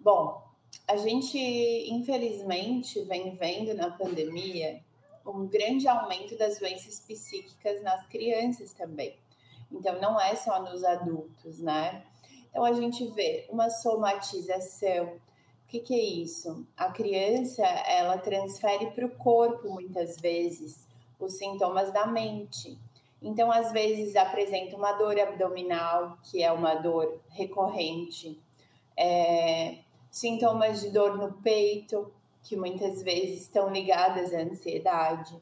Bom, 0.00 0.42
a 0.86 0.96
gente 0.96 1.38
infelizmente 1.88 3.02
vem 3.04 3.34
vendo 3.36 3.74
na 3.74 3.90
pandemia 3.90 4.80
um 5.24 5.46
grande 5.46 5.86
aumento 5.86 6.36
das 6.36 6.58
doenças 6.58 7.00
psíquicas 7.00 7.82
nas 7.82 8.06
crianças 8.08 8.72
também. 8.72 9.16
Então 9.70 10.00
não 10.00 10.20
é 10.20 10.34
só 10.34 10.62
nos 10.62 10.82
adultos, 10.82 11.60
né? 11.60 12.04
Então 12.50 12.64
a 12.64 12.72
gente 12.72 13.06
vê 13.08 13.46
uma 13.48 13.70
somatização. 13.70 15.06
O 15.06 15.68
que, 15.68 15.80
que 15.80 15.94
é 15.94 16.02
isso? 16.02 16.66
A 16.76 16.90
criança 16.90 17.64
ela 17.64 18.18
transfere 18.18 18.90
para 18.90 19.06
o 19.06 19.10
corpo 19.10 19.70
muitas 19.70 20.16
vezes 20.16 20.86
os 21.18 21.34
sintomas 21.34 21.92
da 21.92 22.06
mente. 22.06 22.76
Então, 23.22 23.52
às 23.52 23.70
vezes, 23.70 24.16
apresenta 24.16 24.76
uma 24.76 24.92
dor 24.92 25.18
abdominal, 25.20 26.16
que 26.24 26.42
é 26.42 26.50
uma 26.50 26.74
dor 26.74 27.20
recorrente, 27.28 28.40
é, 28.96 29.78
sintomas 30.10 30.80
de 30.80 30.90
dor 30.90 31.18
no 31.18 31.34
peito, 31.34 32.10
que 32.42 32.56
muitas 32.56 33.02
vezes 33.02 33.42
estão 33.42 33.70
ligadas 33.70 34.32
à 34.32 34.38
ansiedade. 34.38 35.38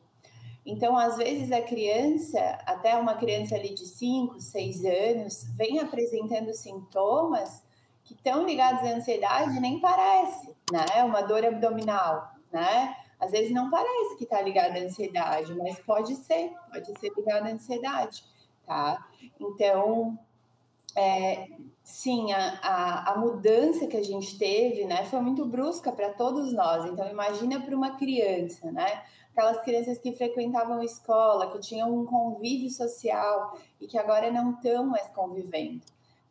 Então, 0.70 0.98
às 0.98 1.16
vezes, 1.16 1.50
a 1.50 1.62
criança, 1.62 2.38
até 2.66 2.94
uma 2.94 3.14
criança 3.14 3.54
ali 3.54 3.72
de 3.72 3.86
5, 3.86 4.38
6 4.38 4.84
anos, 4.84 5.44
vem 5.56 5.80
apresentando 5.80 6.52
sintomas 6.52 7.64
que 8.04 8.12
estão 8.12 8.44
ligados 8.44 8.86
à 8.86 8.96
ansiedade 8.96 9.58
nem 9.60 9.80
parece, 9.80 10.54
né? 10.70 11.02
Uma 11.04 11.22
dor 11.22 11.42
abdominal, 11.42 12.34
né? 12.52 12.94
Às 13.18 13.30
vezes 13.30 13.50
não 13.50 13.70
parece 13.70 14.18
que 14.18 14.24
está 14.24 14.42
ligada 14.42 14.78
à 14.78 14.82
ansiedade, 14.82 15.54
mas 15.54 15.78
pode 15.80 16.14
ser, 16.16 16.52
pode 16.70 17.00
ser 17.00 17.14
ligada 17.16 17.48
à 17.48 17.52
ansiedade, 17.52 18.22
tá? 18.66 19.08
Então, 19.40 20.18
é, 20.98 21.48
sim, 21.84 22.32
a, 22.32 22.58
a, 22.60 23.12
a, 23.12 23.18
mudança 23.18 23.86
que 23.86 23.96
a 23.96 24.02
gente 24.02 24.36
teve, 24.36 24.84
né, 24.84 25.04
foi 25.04 25.20
muito 25.20 25.46
brusca 25.46 25.92
para 25.92 26.12
todos 26.12 26.52
nós. 26.52 26.84
Então, 26.86 27.08
imagina 27.08 27.60
para 27.60 27.76
uma 27.76 27.96
criança, 27.96 28.72
né? 28.72 29.04
Aquelas 29.30 29.60
crianças 29.62 29.98
que 29.98 30.12
frequentavam 30.12 30.82
escola, 30.82 31.52
que 31.52 31.60
tinham 31.60 31.96
um 31.96 32.04
convívio 32.04 32.68
social 32.70 33.56
e 33.80 33.86
que 33.86 33.96
agora 33.96 34.32
não 34.32 34.50
estão 34.50 34.86
mais 34.86 35.06
convivendo. 35.10 35.82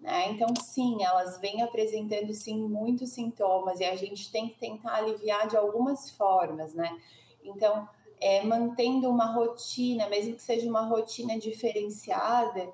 Né? 0.01 0.29
Então, 0.31 0.47
sim, 0.61 1.01
elas 1.01 1.39
vêm 1.39 1.61
apresentando 1.61 2.33
sim 2.33 2.59
muitos 2.67 3.11
sintomas 3.11 3.79
e 3.79 3.85
a 3.85 3.95
gente 3.95 4.29
tem 4.29 4.49
que 4.49 4.59
tentar 4.59 4.95
aliviar 4.95 5.47
de 5.47 5.55
algumas 5.55 6.11
formas, 6.11 6.73
né? 6.73 6.99
Então, 7.41 7.87
é, 8.19 8.43
mantendo 8.43 9.09
uma 9.09 9.31
rotina, 9.33 10.09
mesmo 10.09 10.35
que 10.35 10.41
seja 10.41 10.69
uma 10.69 10.85
rotina 10.85 11.39
diferenciada, 11.39 12.69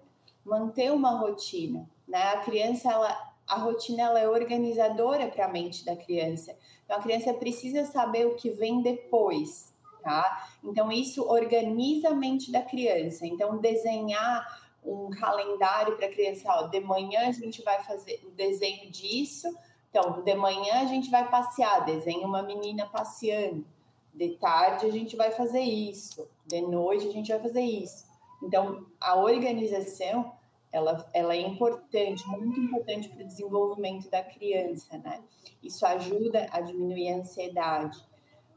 manter 0.45 0.91
uma 0.91 1.11
rotina, 1.11 1.89
né? 2.07 2.21
A 2.33 2.37
criança, 2.37 2.91
ela, 2.91 3.33
a 3.47 3.57
rotina 3.57 4.03
ela 4.03 4.19
é 4.19 4.27
organizadora 4.27 5.27
para 5.27 5.45
a 5.45 5.49
mente 5.49 5.85
da 5.85 5.95
criança. 5.95 6.55
Então, 6.83 6.97
a 6.97 7.01
criança 7.01 7.33
precisa 7.33 7.85
saber 7.85 8.25
o 8.27 8.35
que 8.35 8.49
vem 8.49 8.81
depois, 8.81 9.73
tá? 10.01 10.49
Então, 10.63 10.91
isso 10.91 11.23
organiza 11.27 12.09
a 12.09 12.15
mente 12.15 12.51
da 12.51 12.61
criança. 12.61 13.25
Então, 13.25 13.57
desenhar 13.57 14.63
um 14.85 15.09
calendário 15.11 15.95
para 15.95 16.07
a 16.07 16.11
criança, 16.11 16.43
ó, 16.49 16.63
de 16.63 16.79
manhã 16.81 17.27
a 17.27 17.31
gente 17.31 17.61
vai 17.61 17.81
fazer 17.83 18.21
o 18.25 18.31
desenho 18.31 18.91
disso, 18.91 19.47
então, 19.89 20.23
de 20.23 20.35
manhã 20.35 20.81
a 20.81 20.85
gente 20.85 21.11
vai 21.11 21.29
passear, 21.29 21.85
desenha 21.85 22.25
uma 22.25 22.41
menina 22.41 22.87
passeando, 22.87 23.63
de 24.11 24.29
tarde 24.37 24.87
a 24.87 24.91
gente 24.91 25.15
vai 25.15 25.29
fazer 25.29 25.61
isso, 25.61 26.27
de 26.47 26.61
noite 26.61 27.07
a 27.07 27.11
gente 27.11 27.31
vai 27.31 27.39
fazer 27.39 27.61
isso. 27.61 28.03
Então, 28.43 28.85
a 28.99 29.15
organização, 29.15 30.33
ela, 30.71 31.09
ela 31.13 31.33
é 31.33 31.41
importante, 31.41 32.27
muito 32.27 32.59
importante 32.59 33.09
para 33.09 33.23
o 33.23 33.27
desenvolvimento 33.27 34.09
da 34.09 34.21
criança, 34.21 34.97
né? 34.97 35.23
Isso 35.61 35.85
ajuda 35.85 36.47
a 36.51 36.61
diminuir 36.61 37.09
a 37.09 37.17
ansiedade. 37.17 37.97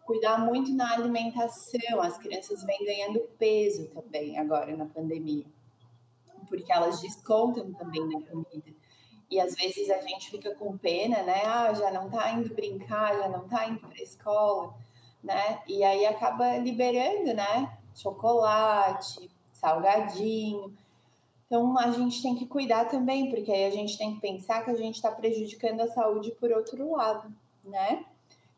Cuidar 0.04 0.38
muito 0.38 0.72
na 0.72 0.92
alimentação, 0.92 2.00
as 2.00 2.18
crianças 2.18 2.62
vêm 2.64 2.84
ganhando 2.84 3.20
peso 3.38 3.88
também 3.88 4.38
agora 4.38 4.76
na 4.76 4.86
pandemia 4.86 5.46
porque 6.46 6.72
elas 6.72 7.00
descontam 7.00 7.72
também 7.74 8.06
na 8.08 8.20
comida. 8.22 8.74
E 9.30 9.40
às 9.40 9.54
vezes 9.54 9.90
a 9.90 10.00
gente 10.02 10.30
fica 10.30 10.54
com 10.54 10.78
pena, 10.78 11.22
né? 11.22 11.42
Ah, 11.44 11.72
já 11.74 11.90
não 11.90 12.08
tá 12.08 12.30
indo 12.30 12.54
brincar, 12.54 13.16
já 13.18 13.28
não 13.28 13.48
tá 13.48 13.68
indo 13.68 13.80
para 13.80 14.02
escola, 14.02 14.74
né? 15.22 15.60
E 15.66 15.82
aí 15.82 16.06
acaba 16.06 16.56
liberando, 16.58 17.34
né? 17.34 17.76
Chocolate, 17.94 19.28
salgadinho. 19.60 20.72
Então 21.46 21.78
a 21.78 21.90
gente 21.90 22.22
tem 22.22 22.34
que 22.34 22.46
cuidar 22.46 22.86
também, 22.86 23.30
porque 23.30 23.52
aí 23.52 23.66
a 23.66 23.70
gente 23.70 23.96
tem 23.96 24.14
que 24.14 24.20
pensar 24.20 24.64
que 24.64 24.70
a 24.70 24.76
gente 24.76 24.96
está 24.96 25.10
prejudicando 25.10 25.80
a 25.80 25.88
saúde 25.88 26.32
por 26.32 26.50
outro 26.50 26.92
lado, 26.92 27.32
né? 27.64 28.04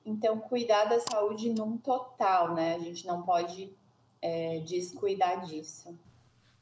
Então, 0.06 0.38
cuidar 0.38 0.84
da 0.86 0.98
saúde 1.00 1.50
num 1.50 1.76
total, 1.76 2.54
né? 2.54 2.76
A 2.76 2.78
gente 2.78 3.06
não 3.06 3.20
pode 3.22 3.70
é, 4.22 4.60
descuidar 4.60 5.44
disso 5.44 5.94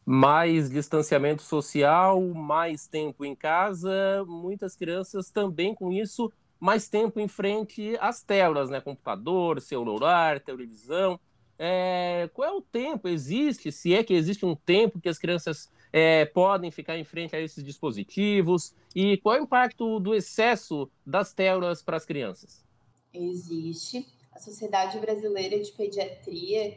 mais 0.07 0.71
distanciamento 0.71 1.43
social, 1.43 2.23
mais 2.23 2.87
tempo 2.87 3.25
em 3.25 3.35
casa, 3.35 4.25
muitas 4.25 4.77
crianças 4.77 5.33
também 5.33 5.75
com 5.75 5.91
isso, 5.91 6.33
mais 6.61 6.89
tempo 6.89 7.19
em 7.19 7.27
frente 7.27 7.97
às 8.01 8.23
telas, 8.23 8.71
né? 8.71 8.81
Computador, 8.81 9.61
celular, 9.61 10.39
televisão. 10.39 11.19
É, 11.59 12.29
qual 12.35 12.49
é 12.49 12.53
o 12.53 12.61
tempo? 12.61 13.09
Existe, 13.09 13.73
se 13.73 13.95
é 13.95 14.05
que 14.05 14.15
existe 14.15 14.45
um 14.45 14.55
tempo 14.55 15.01
que 15.01 15.09
as 15.09 15.19
crianças 15.19 15.71
é, 15.93 16.25
podem 16.27 16.71
ficar 16.71 16.99
em 16.99 17.05
frente 17.05 17.35
a 17.35 17.41
esses 17.41 17.65
dispositivos? 17.65 18.75
E 18.95 19.17
qual 19.19 19.37
é 19.37 19.41
o 19.41 19.45
impacto 19.45 19.99
do 20.01 20.15
excesso 20.15 20.91
das 21.05 21.33
telas 21.33 21.83
para 21.83 21.97
as 21.97 22.05
crianças? 22.05 22.65
Existe. 23.13 24.07
A 24.33 24.39
Sociedade 24.39 24.99
Brasileira 24.99 25.59
de 25.59 25.73
Pediatria 25.73 26.77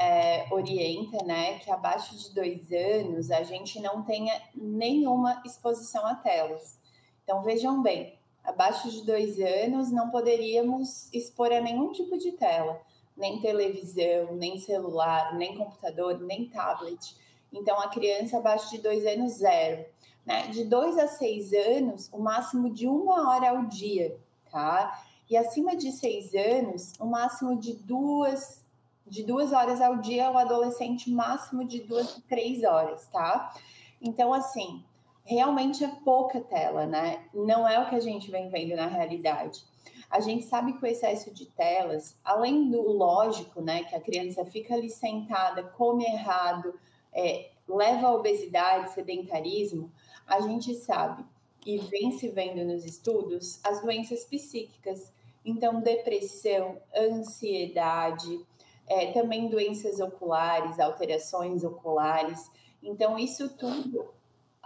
é, 0.00 0.46
orienta, 0.50 1.24
né, 1.24 1.58
que 1.58 1.70
abaixo 1.70 2.16
de 2.16 2.34
dois 2.34 2.72
anos 2.72 3.30
a 3.30 3.42
gente 3.42 3.80
não 3.80 4.02
tenha 4.02 4.40
nenhuma 4.54 5.42
exposição 5.44 6.06
a 6.06 6.14
telas. 6.14 6.78
Então 7.22 7.42
vejam 7.42 7.82
bem, 7.82 8.18
abaixo 8.42 8.90
de 8.90 9.04
dois 9.04 9.38
anos 9.38 9.90
não 9.90 10.08
poderíamos 10.08 11.12
expor 11.12 11.52
a 11.52 11.60
nenhum 11.60 11.92
tipo 11.92 12.16
de 12.16 12.32
tela, 12.32 12.80
nem 13.20 13.40
televisão, 13.40 14.34
nem 14.34 14.58
celular, 14.58 15.36
nem 15.36 15.56
computador, 15.56 16.18
nem 16.18 16.48
tablet. 16.48 17.14
Então 17.52 17.78
a 17.78 17.88
criança 17.88 18.38
abaixo 18.38 18.70
de 18.70 18.78
dois 18.78 19.06
anos 19.06 19.34
zero, 19.34 19.84
né? 20.26 20.48
De 20.48 20.64
dois 20.64 20.98
a 20.98 21.06
seis 21.06 21.52
anos, 21.52 22.08
o 22.12 22.18
máximo 22.18 22.70
de 22.70 22.88
uma 22.88 23.28
hora 23.28 23.50
ao 23.50 23.66
dia, 23.66 24.18
tá? 24.50 25.04
E 25.28 25.36
acima 25.36 25.76
de 25.76 25.92
seis 25.92 26.34
anos, 26.34 26.94
o 26.98 27.06
máximo 27.06 27.56
de 27.56 27.74
duas 27.74 28.60
de 29.06 29.24
duas 29.24 29.52
horas 29.52 29.80
ao 29.80 29.96
dia, 29.96 30.30
o 30.30 30.38
adolescente 30.38 31.10
máximo 31.10 31.64
de 31.64 31.80
duas, 31.80 32.22
três 32.28 32.62
horas, 32.62 33.08
tá? 33.08 33.52
Então, 34.00 34.32
assim, 34.32 34.84
realmente 35.24 35.84
é 35.84 35.88
pouca 35.88 36.40
tela, 36.40 36.86
né? 36.86 37.24
Não 37.34 37.66
é 37.66 37.80
o 37.80 37.88
que 37.88 37.96
a 37.96 38.00
gente 38.00 38.30
vem 38.30 38.48
vendo 38.48 38.76
na 38.76 38.86
realidade. 38.86 39.64
A 40.10 40.18
gente 40.18 40.44
sabe 40.44 40.72
que 40.72 40.82
o 40.82 40.86
excesso 40.86 41.30
de 41.32 41.46
telas, 41.46 42.18
além 42.24 42.68
do 42.68 42.82
lógico, 42.82 43.60
né, 43.62 43.84
que 43.84 43.94
a 43.94 44.00
criança 44.00 44.44
fica 44.44 44.74
ali 44.74 44.90
sentada, 44.90 45.62
come 45.62 46.04
errado, 46.04 46.74
é, 47.12 47.50
leva 47.68 48.08
à 48.08 48.14
obesidade, 48.14 48.92
sedentarismo, 48.92 49.90
a 50.26 50.40
gente 50.40 50.74
sabe 50.74 51.24
e 51.64 51.78
vem 51.78 52.10
se 52.12 52.28
vendo 52.28 52.64
nos 52.64 52.84
estudos 52.84 53.60
as 53.64 53.80
doenças 53.82 54.24
psíquicas. 54.24 55.12
Então, 55.44 55.80
depressão, 55.80 56.78
ansiedade, 56.94 58.44
é, 58.86 59.12
também 59.12 59.48
doenças 59.48 60.00
oculares, 60.00 60.80
alterações 60.80 61.62
oculares. 61.62 62.50
Então, 62.82 63.18
isso 63.18 63.48
tudo 63.56 64.08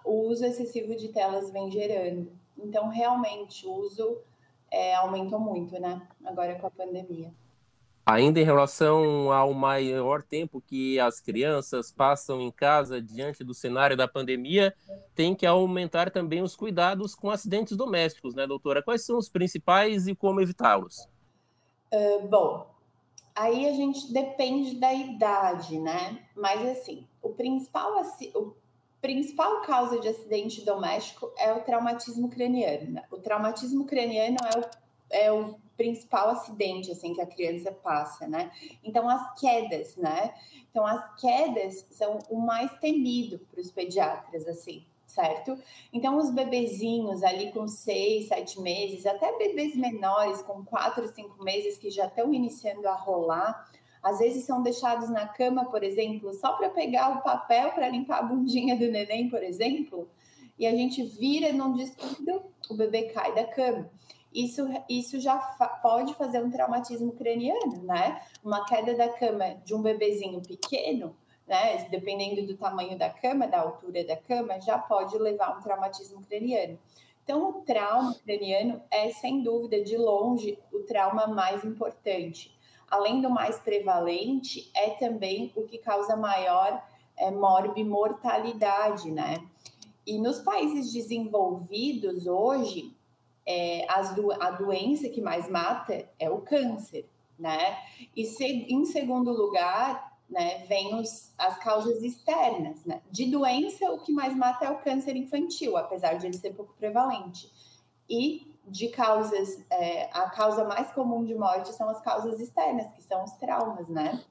o 0.04 0.28
uso 0.28 0.44
excessivo 0.44 0.94
de 0.94 1.08
telas 1.08 1.50
vem 1.50 1.70
gerando. 1.70 2.30
Então, 2.56 2.88
realmente, 2.88 3.66
o 3.66 3.72
uso 3.72 4.18
é, 4.74 4.96
aumentou 4.96 5.38
muito, 5.38 5.78
né? 5.78 6.02
Agora 6.24 6.56
com 6.56 6.66
a 6.66 6.70
pandemia. 6.70 7.32
Ainda 8.04 8.40
em 8.40 8.44
relação 8.44 9.32
ao 9.32 9.54
maior 9.54 10.22
tempo 10.22 10.60
que 10.60 10.98
as 11.00 11.20
crianças 11.20 11.90
passam 11.90 12.40
em 12.40 12.50
casa 12.50 13.00
diante 13.00 13.42
do 13.42 13.54
cenário 13.54 13.96
da 13.96 14.06
pandemia, 14.06 14.74
tem 15.14 15.34
que 15.34 15.46
aumentar 15.46 16.10
também 16.10 16.42
os 16.42 16.54
cuidados 16.54 17.14
com 17.14 17.30
acidentes 17.30 17.76
domésticos, 17.76 18.34
né, 18.34 18.46
doutora? 18.46 18.82
Quais 18.82 19.06
são 19.06 19.16
os 19.16 19.28
principais 19.28 20.06
e 20.06 20.14
como 20.14 20.40
evitá-los? 20.40 21.08
Uh, 21.90 22.28
bom, 22.28 22.66
aí 23.34 23.66
a 23.68 23.72
gente 23.72 24.12
depende 24.12 24.78
da 24.78 24.92
idade, 24.92 25.78
né? 25.78 26.26
Mas 26.36 26.66
assim, 26.68 27.06
o 27.22 27.30
principal, 27.30 28.02
o 28.34 28.54
principal 29.04 29.60
causa 29.60 30.00
de 30.00 30.08
acidente 30.08 30.64
doméstico 30.64 31.30
é 31.36 31.52
o 31.52 31.60
traumatismo 31.60 32.30
craniano. 32.30 32.92
Né? 32.92 33.02
O 33.10 33.18
traumatismo 33.18 33.84
craniano 33.84 34.38
é 34.42 34.58
o, 34.58 34.64
é 35.10 35.30
o 35.30 35.56
principal 35.76 36.30
acidente 36.30 36.90
assim 36.90 37.12
que 37.12 37.20
a 37.20 37.26
criança 37.26 37.70
passa, 37.70 38.26
né? 38.26 38.50
Então 38.82 39.06
as 39.06 39.38
quedas, 39.38 39.94
né? 39.96 40.32
Então 40.70 40.86
as 40.86 41.20
quedas 41.20 41.86
são 41.90 42.18
o 42.30 42.40
mais 42.40 42.72
temido 42.78 43.40
para 43.40 43.60
os 43.60 43.70
pediatras, 43.70 44.48
assim, 44.48 44.86
certo? 45.06 45.58
Então 45.92 46.16
os 46.16 46.30
bebezinhos 46.30 47.22
ali 47.22 47.52
com 47.52 47.68
seis, 47.68 48.28
sete 48.28 48.58
meses, 48.58 49.04
até 49.04 49.36
bebês 49.36 49.76
menores 49.76 50.40
com 50.40 50.64
quatro, 50.64 51.06
cinco 51.08 51.44
meses 51.44 51.76
que 51.76 51.90
já 51.90 52.06
estão 52.06 52.32
iniciando 52.32 52.88
a 52.88 52.94
rolar, 52.94 53.70
às 54.04 54.18
vezes 54.18 54.44
são 54.44 54.62
deixados 54.62 55.08
na 55.08 55.26
cama, 55.26 55.64
por 55.64 55.82
exemplo, 55.82 56.32
só 56.34 56.52
para 56.52 56.68
pegar 56.68 57.18
o 57.18 57.22
papel 57.22 57.72
para 57.72 57.88
limpar 57.88 58.18
a 58.18 58.22
bundinha 58.22 58.76
do 58.76 58.90
neném, 58.90 59.28
por 59.28 59.42
exemplo, 59.42 60.08
e 60.58 60.66
a 60.66 60.70
gente 60.70 61.02
vira 61.02 61.52
num 61.52 61.72
descuido, 61.72 62.42
o 62.70 62.74
bebê 62.74 63.04
cai 63.04 63.34
da 63.34 63.44
cama 63.44 63.90
isso, 64.34 64.66
isso 64.88 65.20
já 65.20 65.38
fa 65.38 65.68
pode 65.68 66.12
fazer 66.14 66.42
um 66.42 66.50
traumatismo 66.50 67.12
craniano, 67.12 67.82
né? 67.84 68.20
Uma 68.42 68.64
queda 68.66 68.94
da 68.96 69.08
cama 69.08 69.54
de 69.64 69.74
um 69.74 69.80
bebezinho 69.80 70.42
pequeno, 70.42 71.16
né? 71.46 71.84
Dependendo 71.88 72.44
do 72.44 72.56
tamanho 72.56 72.98
da 72.98 73.08
cama, 73.08 73.46
da 73.46 73.60
altura 73.60 74.02
da 74.04 74.16
cama, 74.16 74.60
já 74.60 74.76
pode 74.76 75.16
levar 75.18 75.50
a 75.50 75.58
um 75.58 75.60
traumatismo 75.62 76.20
craniano. 76.26 76.76
Então, 77.22 77.48
o 77.48 77.52
trauma 77.62 78.14
craniano 78.24 78.82
é, 78.90 79.10
sem 79.10 79.42
dúvida, 79.42 79.82
de 79.82 79.96
longe, 79.96 80.58
o 80.72 80.80
trauma 80.80 81.26
mais 81.28 81.64
importante. 81.64 82.53
Além 82.94 83.20
do 83.20 83.28
mais 83.28 83.58
prevalente, 83.58 84.70
é 84.72 84.90
também 84.90 85.52
o 85.56 85.64
que 85.64 85.78
causa 85.78 86.14
maior 86.14 86.80
é, 87.16 87.28
morbimortalidade, 87.28 89.10
né? 89.10 89.44
E 90.06 90.16
nos 90.16 90.38
países 90.38 90.92
desenvolvidos 90.92 92.28
hoje, 92.28 92.96
é, 93.44 93.84
do, 94.14 94.30
a 94.40 94.52
doença 94.52 95.08
que 95.08 95.20
mais 95.20 95.50
mata 95.50 96.08
é 96.20 96.30
o 96.30 96.42
câncer, 96.42 97.04
né? 97.36 97.76
E 98.14 98.24
se, 98.24 98.44
em 98.44 98.84
segundo 98.84 99.32
lugar, 99.32 100.16
né, 100.30 100.64
vem 100.68 100.94
os, 100.94 101.34
as 101.36 101.58
causas 101.58 102.00
externas, 102.00 102.84
né? 102.84 103.02
De 103.10 103.28
doença, 103.28 103.90
o 103.90 103.98
que 103.98 104.12
mais 104.12 104.36
mata 104.36 104.66
é 104.66 104.70
o 104.70 104.78
câncer 104.78 105.16
infantil, 105.16 105.76
apesar 105.76 106.14
de 106.14 106.26
ele 106.26 106.38
ser 106.38 106.54
pouco 106.54 106.72
prevalente. 106.74 107.50
E 108.08 108.53
de 108.66 108.88
causas, 108.88 109.58
é, 109.70 110.08
a 110.12 110.30
causa 110.30 110.64
mais 110.64 110.90
comum 110.92 111.24
de 111.24 111.34
morte 111.34 111.72
são 111.72 111.88
as 111.88 112.00
causas 112.00 112.40
externas, 112.40 112.88
que 112.92 113.02
são 113.02 113.24
os 113.24 113.32
traumas, 113.32 113.88
né? 113.88 114.22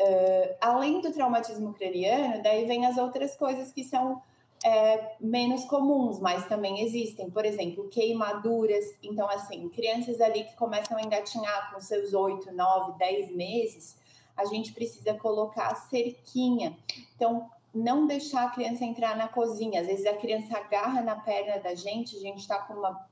Uh, 0.00 0.56
além 0.60 1.00
do 1.00 1.12
traumatismo 1.12 1.72
craniano, 1.72 2.42
daí 2.42 2.64
vem 2.66 2.84
as 2.84 2.96
outras 2.96 3.36
coisas 3.36 3.72
que 3.72 3.84
são 3.84 4.20
é, 4.64 5.16
menos 5.20 5.64
comuns, 5.66 6.18
mas 6.18 6.46
também 6.46 6.80
existem. 6.80 7.30
Por 7.30 7.44
exemplo, 7.44 7.88
queimaduras. 7.88 8.84
Então, 9.02 9.28
assim, 9.28 9.68
crianças 9.68 10.20
ali 10.20 10.44
que 10.44 10.56
começam 10.56 10.96
a 10.96 11.02
engatinhar 11.02 11.72
com 11.72 11.80
seus 11.80 12.14
8, 12.14 12.50
9, 12.52 12.98
10 12.98 13.30
meses, 13.30 13.96
a 14.36 14.46
gente 14.46 14.72
precisa 14.72 15.14
colocar 15.14 15.74
cerquinha. 15.74 16.76
Então, 17.14 17.48
não 17.74 18.06
deixar 18.06 18.46
a 18.46 18.50
criança 18.50 18.84
entrar 18.84 19.16
na 19.16 19.28
cozinha. 19.28 19.80
Às 19.80 19.86
vezes 19.86 20.06
a 20.06 20.14
criança 20.14 20.56
agarra 20.56 21.02
na 21.02 21.16
perna 21.16 21.58
da 21.58 21.74
gente, 21.74 22.16
a 22.16 22.20
gente 22.20 22.38
está 22.38 22.58
com 22.60 22.74
uma 22.74 23.06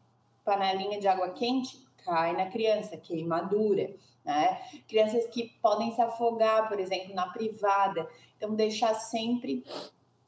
panelinha 0.44 1.00
de 1.00 1.09
água 1.09 1.31
quente, 1.31 1.85
cai 2.05 2.37
na 2.37 2.46
criança, 2.46 2.96
queimadura. 2.96 3.94
Né? 4.24 4.62
Crianças 4.88 5.26
que 5.26 5.52
podem 5.61 5.92
se 5.94 6.00
afogar, 6.00 6.68
por 6.68 6.78
exemplo, 6.78 7.14
na 7.14 7.28
privada. 7.28 8.09
Então, 8.37 8.55
deixar 8.55 8.94
sempre 8.94 9.64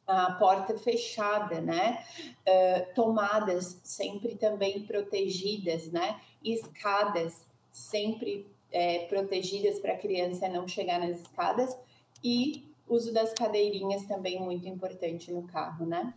a 0.07 0.33
porta 0.33 0.77
fechada, 0.79 1.61
né? 1.61 2.05
Uh, 2.46 2.94
tomadas 2.94 3.81
sempre 3.83 4.35
também 4.35 4.83
protegidas, 4.83 5.90
né? 5.90 6.20
Escadas 6.42 7.46
sempre 7.72 8.46
é, 8.70 9.07
protegidas 9.07 9.79
para 9.79 9.94
a 9.94 9.98
criança 9.98 10.48
não 10.48 10.68
chegar 10.68 10.98
nas 10.98 11.20
escadas 11.20 11.77
e 12.22 12.68
uso 12.88 13.12
das 13.14 13.33
cadeirinhas 13.33 14.05
também 14.05 14.40
muito 14.40 14.68
importante 14.68 15.33
no 15.33 15.44
carro, 15.44 15.87
né? 15.87 16.12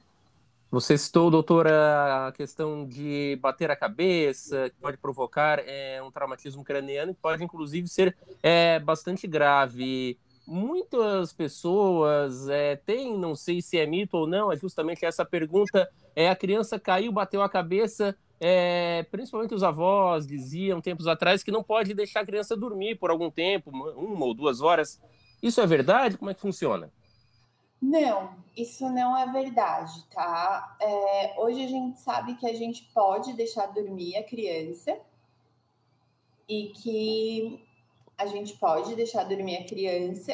Você 0.70 0.98
citou, 0.98 1.32
doutora, 1.32 2.28
a 2.28 2.32
questão 2.34 2.86
de 2.86 3.38
bater 3.42 3.72
a 3.72 3.76
cabeça, 3.76 4.70
que 4.70 4.76
pode 4.82 4.98
provocar 4.98 5.60
é, 5.60 6.02
um 6.04 6.12
traumatismo 6.12 6.64
craniano, 6.64 7.14
que 7.14 7.22
pode 7.22 7.44
inclusive 7.44 7.88
ser 7.88 8.18
é, 8.44 8.78
bastante 8.80 9.26
grave 9.26 10.18
muitas 10.48 11.34
pessoas 11.34 12.48
é, 12.48 12.78
têm, 12.78 13.18
não 13.18 13.36
sei 13.36 13.62
se 13.62 13.78
é 13.78 13.86
mito 13.86 14.16
ou 14.16 14.26
não, 14.26 14.52
é 14.52 14.56
justamente 14.56 15.06
essa 15.06 15.26
pergunta: 15.26 15.90
é 16.16 16.30
a 16.30 16.36
criança 16.36 16.80
caiu, 16.80 17.12
bateu 17.12 17.42
a 17.42 17.50
cabeça. 17.50 18.16
É, 18.40 19.04
principalmente 19.10 19.56
os 19.56 19.64
avós 19.64 20.28
diziam 20.28 20.80
tempos 20.80 21.08
atrás 21.08 21.42
que 21.42 21.50
não 21.50 21.64
pode 21.64 21.96
deixar 21.96 22.20
a 22.20 22.26
criança 22.26 22.56
dormir 22.56 22.96
por 22.96 23.10
algum 23.10 23.32
tempo, 23.32 23.72
uma 23.72 24.26
ou 24.26 24.34
duas 24.34 24.62
horas. 24.62 25.02
Isso 25.42 25.60
é 25.60 25.66
verdade? 25.66 26.18
Como 26.18 26.30
é 26.30 26.36
que 26.36 26.40
funciona? 26.40 26.92
Não, 27.82 28.36
isso 28.56 28.90
não 28.90 29.16
é 29.16 29.32
verdade, 29.32 30.04
tá? 30.10 30.76
É, 30.82 31.36
hoje 31.38 31.64
a 31.64 31.68
gente 31.68 32.00
sabe 32.00 32.36
que 32.36 32.48
a 32.48 32.54
gente 32.54 32.84
pode 32.94 33.34
deixar 33.34 33.68
dormir 33.68 34.18
a 34.18 34.24
criança 34.24 34.98
e 36.50 36.70
que 36.70 37.64
a 38.18 38.26
gente 38.26 38.58
pode 38.58 38.96
deixar 38.96 39.24
dormir 39.26 39.58
a 39.58 39.66
criança 39.66 40.34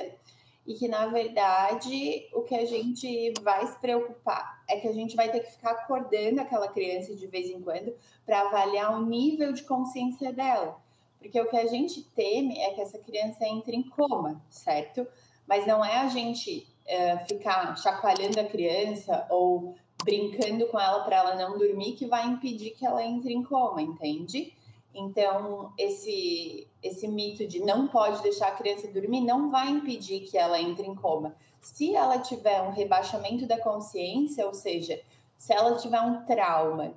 e 0.65 0.73
que, 0.75 0.87
na 0.87 1.07
verdade, 1.07 2.29
o 2.33 2.41
que 2.43 2.55
a 2.55 2.65
gente 2.65 3.33
vai 3.41 3.67
se 3.67 3.77
preocupar 3.79 4.63
é 4.69 4.79
que 4.79 4.87
a 4.87 4.93
gente 4.93 5.15
vai 5.15 5.29
ter 5.29 5.41
que 5.41 5.51
ficar 5.51 5.71
acordando 5.71 6.39
aquela 6.39 6.69
criança 6.69 7.13
de 7.13 7.27
vez 7.27 7.49
em 7.49 7.61
quando 7.61 7.93
para 8.25 8.41
avaliar 8.41 8.97
o 8.97 9.05
nível 9.05 9.51
de 9.51 9.63
consciência 9.63 10.31
dela. 10.31 10.81
Porque 11.19 11.39
o 11.39 11.49
que 11.49 11.57
a 11.57 11.67
gente 11.67 12.03
teme 12.15 12.57
é 12.59 12.73
que 12.73 12.81
essa 12.81 12.97
criança 12.97 13.45
entre 13.45 13.75
em 13.75 13.83
coma, 13.89 14.41
certo? 14.49 15.05
Mas 15.45 15.67
não 15.67 15.83
é 15.83 15.97
a 15.97 16.07
gente 16.07 16.72
uh, 16.87 17.25
ficar 17.27 17.77
chacoalhando 17.77 18.39
a 18.39 18.45
criança 18.45 19.25
ou 19.29 19.75
brincando 20.03 20.67
com 20.67 20.79
ela 20.79 21.03
para 21.03 21.17
ela 21.17 21.35
não 21.35 21.57
dormir 21.57 21.93
que 21.93 22.05
vai 22.05 22.25
impedir 22.27 22.71
que 22.71 22.85
ela 22.85 23.03
entre 23.03 23.33
em 23.33 23.43
coma, 23.43 23.81
entende? 23.81 24.53
Então, 24.93 25.73
esse, 25.77 26.67
esse 26.81 27.07
mito 27.07 27.47
de 27.47 27.59
não 27.59 27.87
pode 27.87 28.21
deixar 28.21 28.49
a 28.49 28.55
criança 28.55 28.87
dormir 28.87 29.21
não 29.21 29.49
vai 29.49 29.69
impedir 29.69 30.21
que 30.21 30.37
ela 30.37 30.61
entre 30.61 30.85
em 30.85 30.93
coma. 30.93 31.35
Se 31.61 31.95
ela 31.95 32.19
tiver 32.19 32.61
um 32.61 32.71
rebaixamento 32.71 33.47
da 33.47 33.57
consciência, 33.57 34.45
ou 34.45 34.53
seja, 34.53 35.01
se 35.37 35.53
ela 35.53 35.77
tiver 35.77 35.99
um 36.01 36.25
trauma 36.25 36.93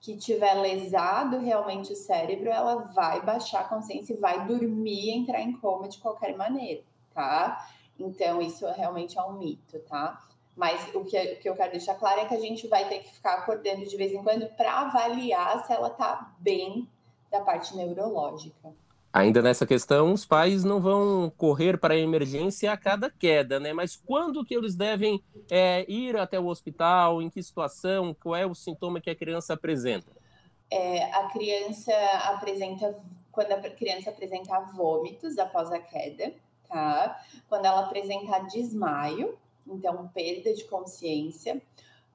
que 0.00 0.16
tiver 0.16 0.54
lesado 0.54 1.38
realmente 1.38 1.92
o 1.92 1.96
cérebro, 1.96 2.48
ela 2.48 2.76
vai 2.94 3.22
baixar 3.22 3.60
a 3.60 3.64
consciência 3.64 4.14
e 4.14 4.18
vai 4.18 4.46
dormir 4.46 5.06
e 5.06 5.10
entrar 5.10 5.40
em 5.40 5.52
coma 5.52 5.88
de 5.88 5.98
qualquer 5.98 6.36
maneira, 6.36 6.82
tá? 7.14 7.66
Então, 7.98 8.40
isso 8.40 8.66
realmente 8.72 9.18
é 9.18 9.22
um 9.22 9.38
mito, 9.38 9.78
tá? 9.80 10.22
Mas 10.56 10.94
o 10.94 11.04
que, 11.04 11.18
o 11.18 11.36
que 11.38 11.48
eu 11.48 11.56
quero 11.56 11.72
deixar 11.72 11.94
claro 11.94 12.20
é 12.20 12.26
que 12.26 12.34
a 12.34 12.40
gente 12.40 12.68
vai 12.68 12.88
ter 12.88 13.00
que 13.00 13.12
ficar 13.12 13.34
acordando 13.34 13.84
de 13.84 13.96
vez 13.96 14.12
em 14.12 14.22
quando 14.22 14.46
para 14.56 14.80
avaliar 14.80 15.64
se 15.66 15.72
ela 15.72 15.90
tá 15.90 16.34
bem 16.38 16.88
da 17.30 17.40
parte 17.40 17.76
neurológica. 17.76 18.72
Ainda 19.12 19.40
nessa 19.40 19.64
questão, 19.64 20.12
os 20.12 20.26
pais 20.26 20.64
não 20.64 20.80
vão 20.80 21.32
correr 21.36 21.78
para 21.78 21.94
a 21.94 21.96
emergência 21.96 22.72
a 22.72 22.76
cada 22.76 23.08
queda, 23.08 23.60
né? 23.60 23.72
Mas 23.72 23.94
quando 23.94 24.44
que 24.44 24.54
eles 24.54 24.74
devem 24.74 25.22
é, 25.48 25.88
ir 25.88 26.16
até 26.16 26.38
o 26.38 26.46
hospital? 26.46 27.22
Em 27.22 27.30
que 27.30 27.40
situação? 27.40 28.12
Qual 28.12 28.34
é 28.34 28.44
o 28.44 28.56
sintoma 28.56 29.00
que 29.00 29.10
a 29.10 29.14
criança 29.14 29.54
apresenta? 29.54 30.10
É, 30.68 31.04
a 31.12 31.28
criança 31.28 31.92
apresenta, 32.24 32.98
quando 33.30 33.52
a 33.52 33.60
criança 33.70 34.10
apresenta 34.10 34.58
vômitos 34.74 35.38
após 35.38 35.70
a 35.70 35.78
queda, 35.78 36.32
tá? 36.74 37.24
Quando 37.48 37.66
ela 37.66 37.82
apresenta 37.82 38.40
desmaio, 38.40 39.38
então 39.64 40.08
perda 40.08 40.52
de 40.52 40.64
consciência, 40.64 41.62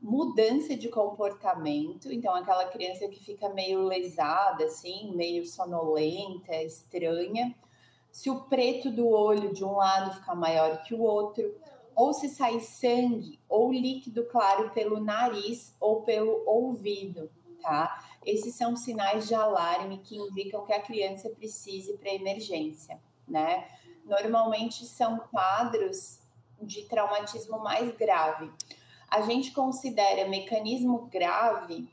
mudança 0.01 0.75
de 0.75 0.89
comportamento, 0.89 2.11
então 2.11 2.35
aquela 2.35 2.65
criança 2.65 3.07
que 3.07 3.23
fica 3.23 3.47
meio 3.47 3.85
lesada, 3.85 4.65
assim, 4.65 5.15
meio 5.15 5.45
sonolenta, 5.45 6.53
estranha, 6.61 7.55
se 8.11 8.29
o 8.29 8.41
preto 8.41 8.91
do 8.91 9.07
olho 9.07 9.53
de 9.53 9.63
um 9.63 9.77
lado 9.77 10.15
ficar 10.15 10.35
maior 10.35 10.83
que 10.83 10.93
o 10.93 11.01
outro, 11.01 11.55
ou 11.95 12.13
se 12.13 12.27
sai 12.27 12.59
sangue 12.59 13.39
ou 13.47 13.71
líquido 13.71 14.25
claro 14.25 14.71
pelo 14.71 14.99
nariz 14.99 15.73
ou 15.79 16.01
pelo 16.01 16.43
ouvido, 16.45 17.31
tá? 17.61 18.05
Esses 18.25 18.55
são 18.55 18.75
sinais 18.75 19.27
de 19.27 19.35
alarme 19.35 19.99
que 19.99 20.17
indicam 20.17 20.65
que 20.65 20.73
a 20.73 20.81
criança 20.81 21.29
precise 21.29 21.97
para 21.97 22.13
emergência. 22.13 22.99
né? 23.27 23.67
Normalmente 24.09 24.85
são 24.85 25.19
quadros 25.31 26.19
de 26.59 26.81
traumatismo 26.85 27.59
mais 27.59 27.95
grave. 27.95 28.51
A 29.07 29.21
gente 29.21 29.51
considera 29.51 30.27
mecanismo 30.27 31.07
grave, 31.11 31.87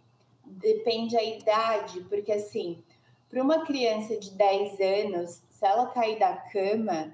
depende 0.45 1.15
da 1.15 1.23
idade, 1.23 2.01
porque 2.09 2.33
assim, 2.33 2.83
para 3.29 3.43
uma 3.43 3.65
criança 3.65 4.17
de 4.17 4.31
10 4.31 4.81
anos, 4.81 5.43
se 5.51 5.67
ela 5.67 5.89
cair 5.89 6.19
da 6.19 6.37
cama, 6.37 7.13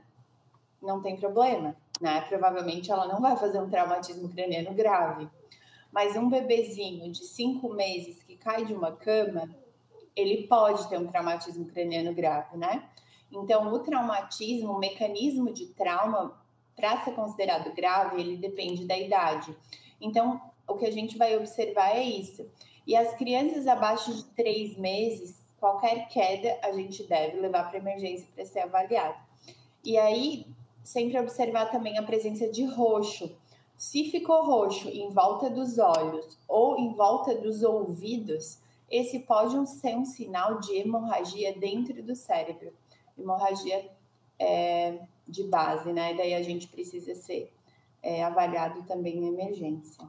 não 0.80 1.02
tem 1.02 1.16
problema, 1.16 1.76
né? 2.00 2.20
Provavelmente 2.22 2.90
ela 2.90 3.06
não 3.06 3.20
vai 3.20 3.36
fazer 3.36 3.60
um 3.60 3.68
traumatismo 3.68 4.28
craniano 4.28 4.72
grave. 4.72 5.28
Mas 5.90 6.16
um 6.16 6.28
bebezinho 6.28 7.10
de 7.10 7.24
5 7.24 7.68
meses 7.74 8.22
que 8.22 8.36
cai 8.36 8.64
de 8.64 8.72
uma 8.72 8.92
cama, 8.92 9.48
ele 10.14 10.46
pode 10.46 10.88
ter 10.88 10.98
um 10.98 11.06
traumatismo 11.06 11.66
craniano 11.66 12.14
grave, 12.14 12.56
né? 12.56 12.88
Então, 13.32 13.72
o 13.72 13.78
traumatismo, 13.78 14.72
o 14.72 14.78
mecanismo 14.78 15.52
de 15.52 15.66
trauma, 15.68 16.38
para 16.76 17.02
ser 17.02 17.12
considerado 17.12 17.74
grave, 17.74 18.20
ele 18.20 18.36
depende 18.36 18.84
da 18.84 18.96
idade. 18.96 19.56
Então, 20.00 20.40
o 20.68 20.76
que 20.76 20.86
a 20.86 20.90
gente 20.90 21.16
vai 21.16 21.36
observar 21.36 21.96
é 21.96 22.02
isso. 22.02 22.46
E 22.86 22.96
as 22.96 23.14
crianças 23.14 23.66
abaixo 23.66 24.12
de 24.14 24.24
três 24.24 24.76
meses, 24.76 25.40
qualquer 25.58 26.08
queda, 26.08 26.58
a 26.62 26.72
gente 26.72 27.04
deve 27.04 27.38
levar 27.38 27.70
para 27.70 27.78
emergência 27.78 28.26
para 28.34 28.44
ser 28.44 28.60
avaliado. 28.60 29.18
E 29.84 29.96
aí, 29.96 30.46
sempre 30.82 31.18
observar 31.18 31.66
também 31.70 31.98
a 31.98 32.02
presença 32.02 32.48
de 32.48 32.64
roxo. 32.64 33.34
Se 33.76 34.10
ficou 34.10 34.44
roxo 34.44 34.88
em 34.88 35.10
volta 35.10 35.48
dos 35.48 35.78
olhos 35.78 36.38
ou 36.48 36.78
em 36.78 36.92
volta 36.94 37.34
dos 37.34 37.62
ouvidos, 37.62 38.58
esse 38.90 39.20
pode 39.20 39.68
ser 39.70 39.96
um 39.96 40.04
sinal 40.04 40.60
de 40.60 40.76
hemorragia 40.76 41.54
dentro 41.58 42.02
do 42.02 42.14
cérebro. 42.14 42.72
Hemorragia 43.18 43.90
é, 44.38 44.98
de 45.26 45.44
base, 45.44 45.92
né? 45.92 46.14
E 46.14 46.16
daí 46.16 46.34
a 46.34 46.42
gente 46.42 46.68
precisa 46.68 47.14
ser 47.14 47.52
é, 48.02 48.24
avaliado 48.24 48.82
também 48.82 49.18
em 49.18 49.28
emergência. 49.28 50.04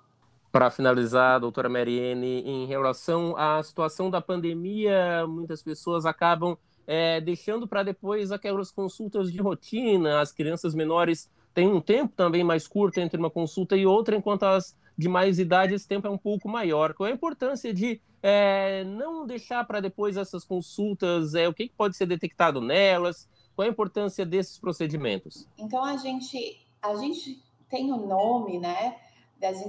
Para 0.51 0.69
finalizar, 0.69 1.39
doutora 1.39 1.67
Mariene, 1.67 2.41
em 2.45 2.67
relação 2.67 3.35
à 3.35 3.61
situação 3.63 4.09
da 4.09 4.21
pandemia, 4.21 5.25
muitas 5.27 5.63
pessoas 5.63 6.05
acabam 6.05 6.55
é, 6.85 7.19
deixando 7.19 7.67
para 7.67 7.81
depois 7.81 8.31
aquelas 8.31 8.71
consultas 8.71 9.31
de 9.31 9.41
rotina. 9.41 10.21
As 10.21 10.31
crianças 10.31 10.75
menores 10.75 11.29
têm 11.53 11.67
um 11.67 11.81
tempo 11.81 12.13
também 12.15 12.43
mais 12.43 12.67
curto 12.67 12.99
entre 12.99 13.19
uma 13.19 13.31
consulta 13.31 13.75
e 13.75 13.85
outra, 13.85 14.15
enquanto 14.15 14.43
as 14.43 14.77
de 14.95 15.09
mais 15.09 15.39
idade 15.39 15.73
esse 15.73 15.87
tempo 15.87 16.05
é 16.05 16.09
um 16.09 16.17
pouco 16.17 16.47
maior. 16.47 16.93
Qual 16.93 17.07
é 17.07 17.11
a 17.11 17.15
importância 17.15 17.73
de 17.73 17.99
é, 18.23 18.85
não 18.85 19.27
deixar 19.27 19.65
para 19.67 19.81
depois 19.81 20.15
essas 20.15 20.45
consultas? 20.45 21.35
É, 21.35 21.47
o 21.47 21.53
que, 21.53 21.67
que 21.67 21.75
pode 21.75 21.97
ser 21.97 22.05
detectado 22.05 22.61
nelas? 22.61 23.27
Qual 23.53 23.65
é 23.65 23.69
a 23.69 23.71
importância 23.71 24.25
desses 24.25 24.57
procedimentos? 24.57 25.45
Então 25.57 25.83
a 25.83 25.97
gente 25.97 26.65
a 26.81 26.95
gente 26.95 27.43
tem 27.69 27.91
o 27.91 27.97
nome, 27.97 28.59
né? 28.59 28.97
Das 29.39 29.61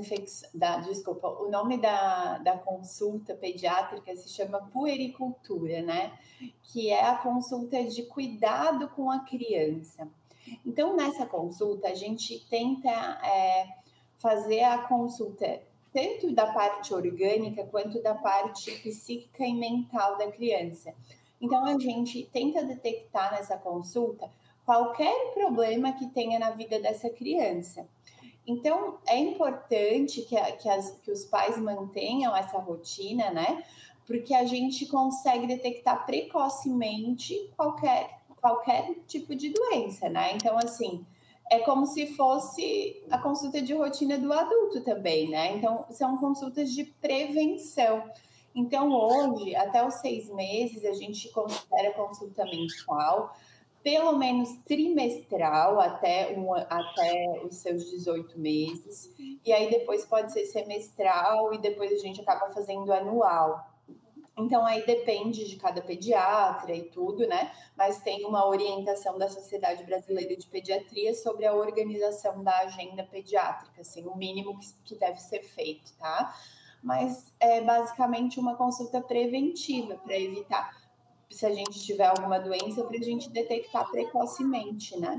da, 0.55 0.79
desculpa, 0.79 1.27
o 1.29 1.51
nome 1.51 1.79
da, 1.79 2.39
da 2.39 2.57
consulta 2.57 3.35
pediátrica 3.35 4.15
se 4.15 4.29
chama 4.29 4.69
puericultura, 4.73 5.83
né? 5.83 6.13
Que 6.63 6.91
é 6.91 7.07
a 7.07 7.17
consulta 7.17 7.83
de 7.83 8.05
cuidado 8.05 8.89
com 8.91 9.11
a 9.11 9.21
criança. 9.21 10.09
Então, 10.65 10.95
nessa 10.95 11.27
consulta, 11.27 11.89
a 11.89 11.95
gente 11.95 12.47
tenta 12.49 12.91
é, 12.91 13.67
fazer 14.19 14.63
a 14.63 14.79
consulta 14.79 15.61
tanto 15.95 16.35
da 16.35 16.49
parte 16.49 16.93
orgânica 16.93 17.65
quanto 17.67 18.03
da 18.03 18.17
parte 18.17 18.73
psíquica 18.83 19.47
e 19.47 19.55
mental 19.55 20.19
da 20.19 20.31
criança. 20.33 20.93
Então, 21.41 21.65
a 21.65 21.79
gente 21.79 22.29
tenta 22.33 22.65
detectar 22.65 23.31
nessa 23.31 23.57
consulta 23.57 24.29
qualquer 24.67 25.33
problema 25.33 25.93
que 25.93 26.09
tenha 26.09 26.39
na 26.39 26.51
vida 26.51 26.81
dessa 26.81 27.09
criança. 27.09 27.87
Então, 28.45 28.99
é 29.07 29.17
importante 29.17 30.23
que, 30.23 30.37
que, 30.57 30.69
as, 30.69 30.91
que 31.03 31.13
os 31.13 31.25
pais 31.27 31.57
mantenham 31.59 32.37
essa 32.37 32.59
rotina, 32.59 33.31
né? 33.31 33.63
Porque 34.05 34.35
a 34.35 34.45
gente 34.45 34.87
consegue 34.87 35.47
detectar 35.47 36.05
precocemente 36.05 37.51
qualquer, 37.57 38.21
qualquer 38.41 38.97
tipo 39.07 39.35
de 39.35 39.51
doença, 39.51 40.09
né? 40.09 40.33
Então, 40.35 40.59
assim, 40.59 41.07
é 41.51 41.59
como 41.61 41.87
se 41.87 42.15
fosse 42.15 43.03
a 43.11 43.19
consulta 43.19 43.61
de 43.61 43.75
rotina 43.75 44.19
do 44.19 44.33
adulto 44.33 44.81
também, 44.83 45.29
né? 45.29 45.57
Então, 45.57 45.85
são 45.91 46.17
consultas 46.17 46.73
de 46.73 46.85
prevenção. 46.85 48.03
Então, 48.55 48.93
hoje, 48.93 49.55
até 49.55 49.87
os 49.87 49.95
seis 49.95 50.29
meses, 50.31 50.85
a 50.85 50.93
gente 50.93 51.29
considera 51.31 51.93
consulta 51.93 52.45
mensual 52.45 53.35
pelo 53.85 54.17
menos 54.17 54.57
trimestral 54.65 55.79
até, 55.79 56.35
um, 56.39 56.55
até 56.55 57.39
os 57.45 57.57
seus 57.57 57.91
18 57.91 58.41
meses, 58.41 59.15
e 59.45 59.53
aí 59.53 59.69
depois 59.69 60.07
pode 60.07 60.33
ser 60.33 60.47
semestral 60.47 61.53
e 61.53 61.59
depois 61.59 61.93
a 61.93 61.99
gente 61.99 62.19
acaba 62.23 62.51
fazendo 62.55 62.91
anual. 62.91 63.74
Então 64.37 64.67
aí 64.67 64.85
depende 64.85 65.49
de 65.49 65.57
cada 65.57 65.81
pediatra 65.81 66.75
e 66.75 66.83
tudo, 66.83 67.27
né? 67.27 67.53
Mas 67.77 68.03
tem 68.03 68.25
uma 68.27 68.47
orientação 68.47 69.17
da 69.17 69.29
Sociedade 69.29 69.85
Brasileira 69.85 70.37
de 70.37 70.47
Pediatria 70.47 71.15
sobre 71.15 71.47
a 71.47 71.55
organização 71.55 72.43
da 72.43 72.59
agenda 72.59 73.05
pediátrica, 73.05 73.81
assim, 73.81 74.05
o 74.07 74.17
mínimo 74.17 74.59
que, 74.85 74.97
deve 74.97 75.21
ser 75.21 75.43
feito, 75.43 75.93
tá? 75.97 76.35
Mas 76.83 77.33
é 77.39 77.61
basicamente 77.61 78.41
uma 78.41 78.57
consulta 78.57 79.01
preventiva 79.01 79.97
para 79.97 80.19
evitar 80.19 80.85
se 81.31 81.47
a 81.47 81.53
gente 81.53 81.81
tiver 81.85 82.07
alguma 82.07 82.39
doença, 82.39 82.85
para 82.85 82.97
a 82.97 83.03
gente 83.03 83.31
detectar 83.31 83.89
precocemente, 83.91 84.99
né? 84.99 85.19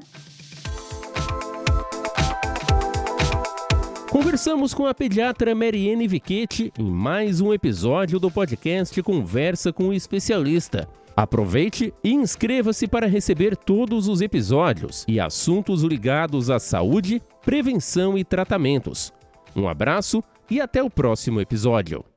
Conversamos 4.15 4.73
com 4.73 4.86
a 4.86 4.93
pediatra 4.93 5.54
Mariene 5.54 6.08
Viquete 6.08 6.71
em 6.80 6.89
mais 6.89 7.41
um 7.41 7.54
episódio 7.54 8.17
do 8.17 8.32
podcast 8.32 9.04
Conversa 9.04 9.73
com 9.73 9.89
o 9.89 9.93
Especialista. 9.93 10.88
Aproveite 11.17 11.93
e 12.01 12.13
inscreva-se 12.13 12.88
para 12.88 13.08
receber 13.08 13.58
todos 13.58 14.08
os 14.08 14.21
episódios 14.21 15.04
e 15.06 15.19
assuntos 15.19 15.84
ligados 15.84 16.49
à 16.49 16.60
saúde, 16.60 17.21
prevenção 17.43 18.17
e 18.17 18.23
tratamentos. 18.23 19.12
Um 19.54 19.67
abraço 19.67 20.23
e 20.49 20.62
até 20.62 20.82
o 20.82 20.89
próximo 20.89 21.41
episódio. 21.41 22.14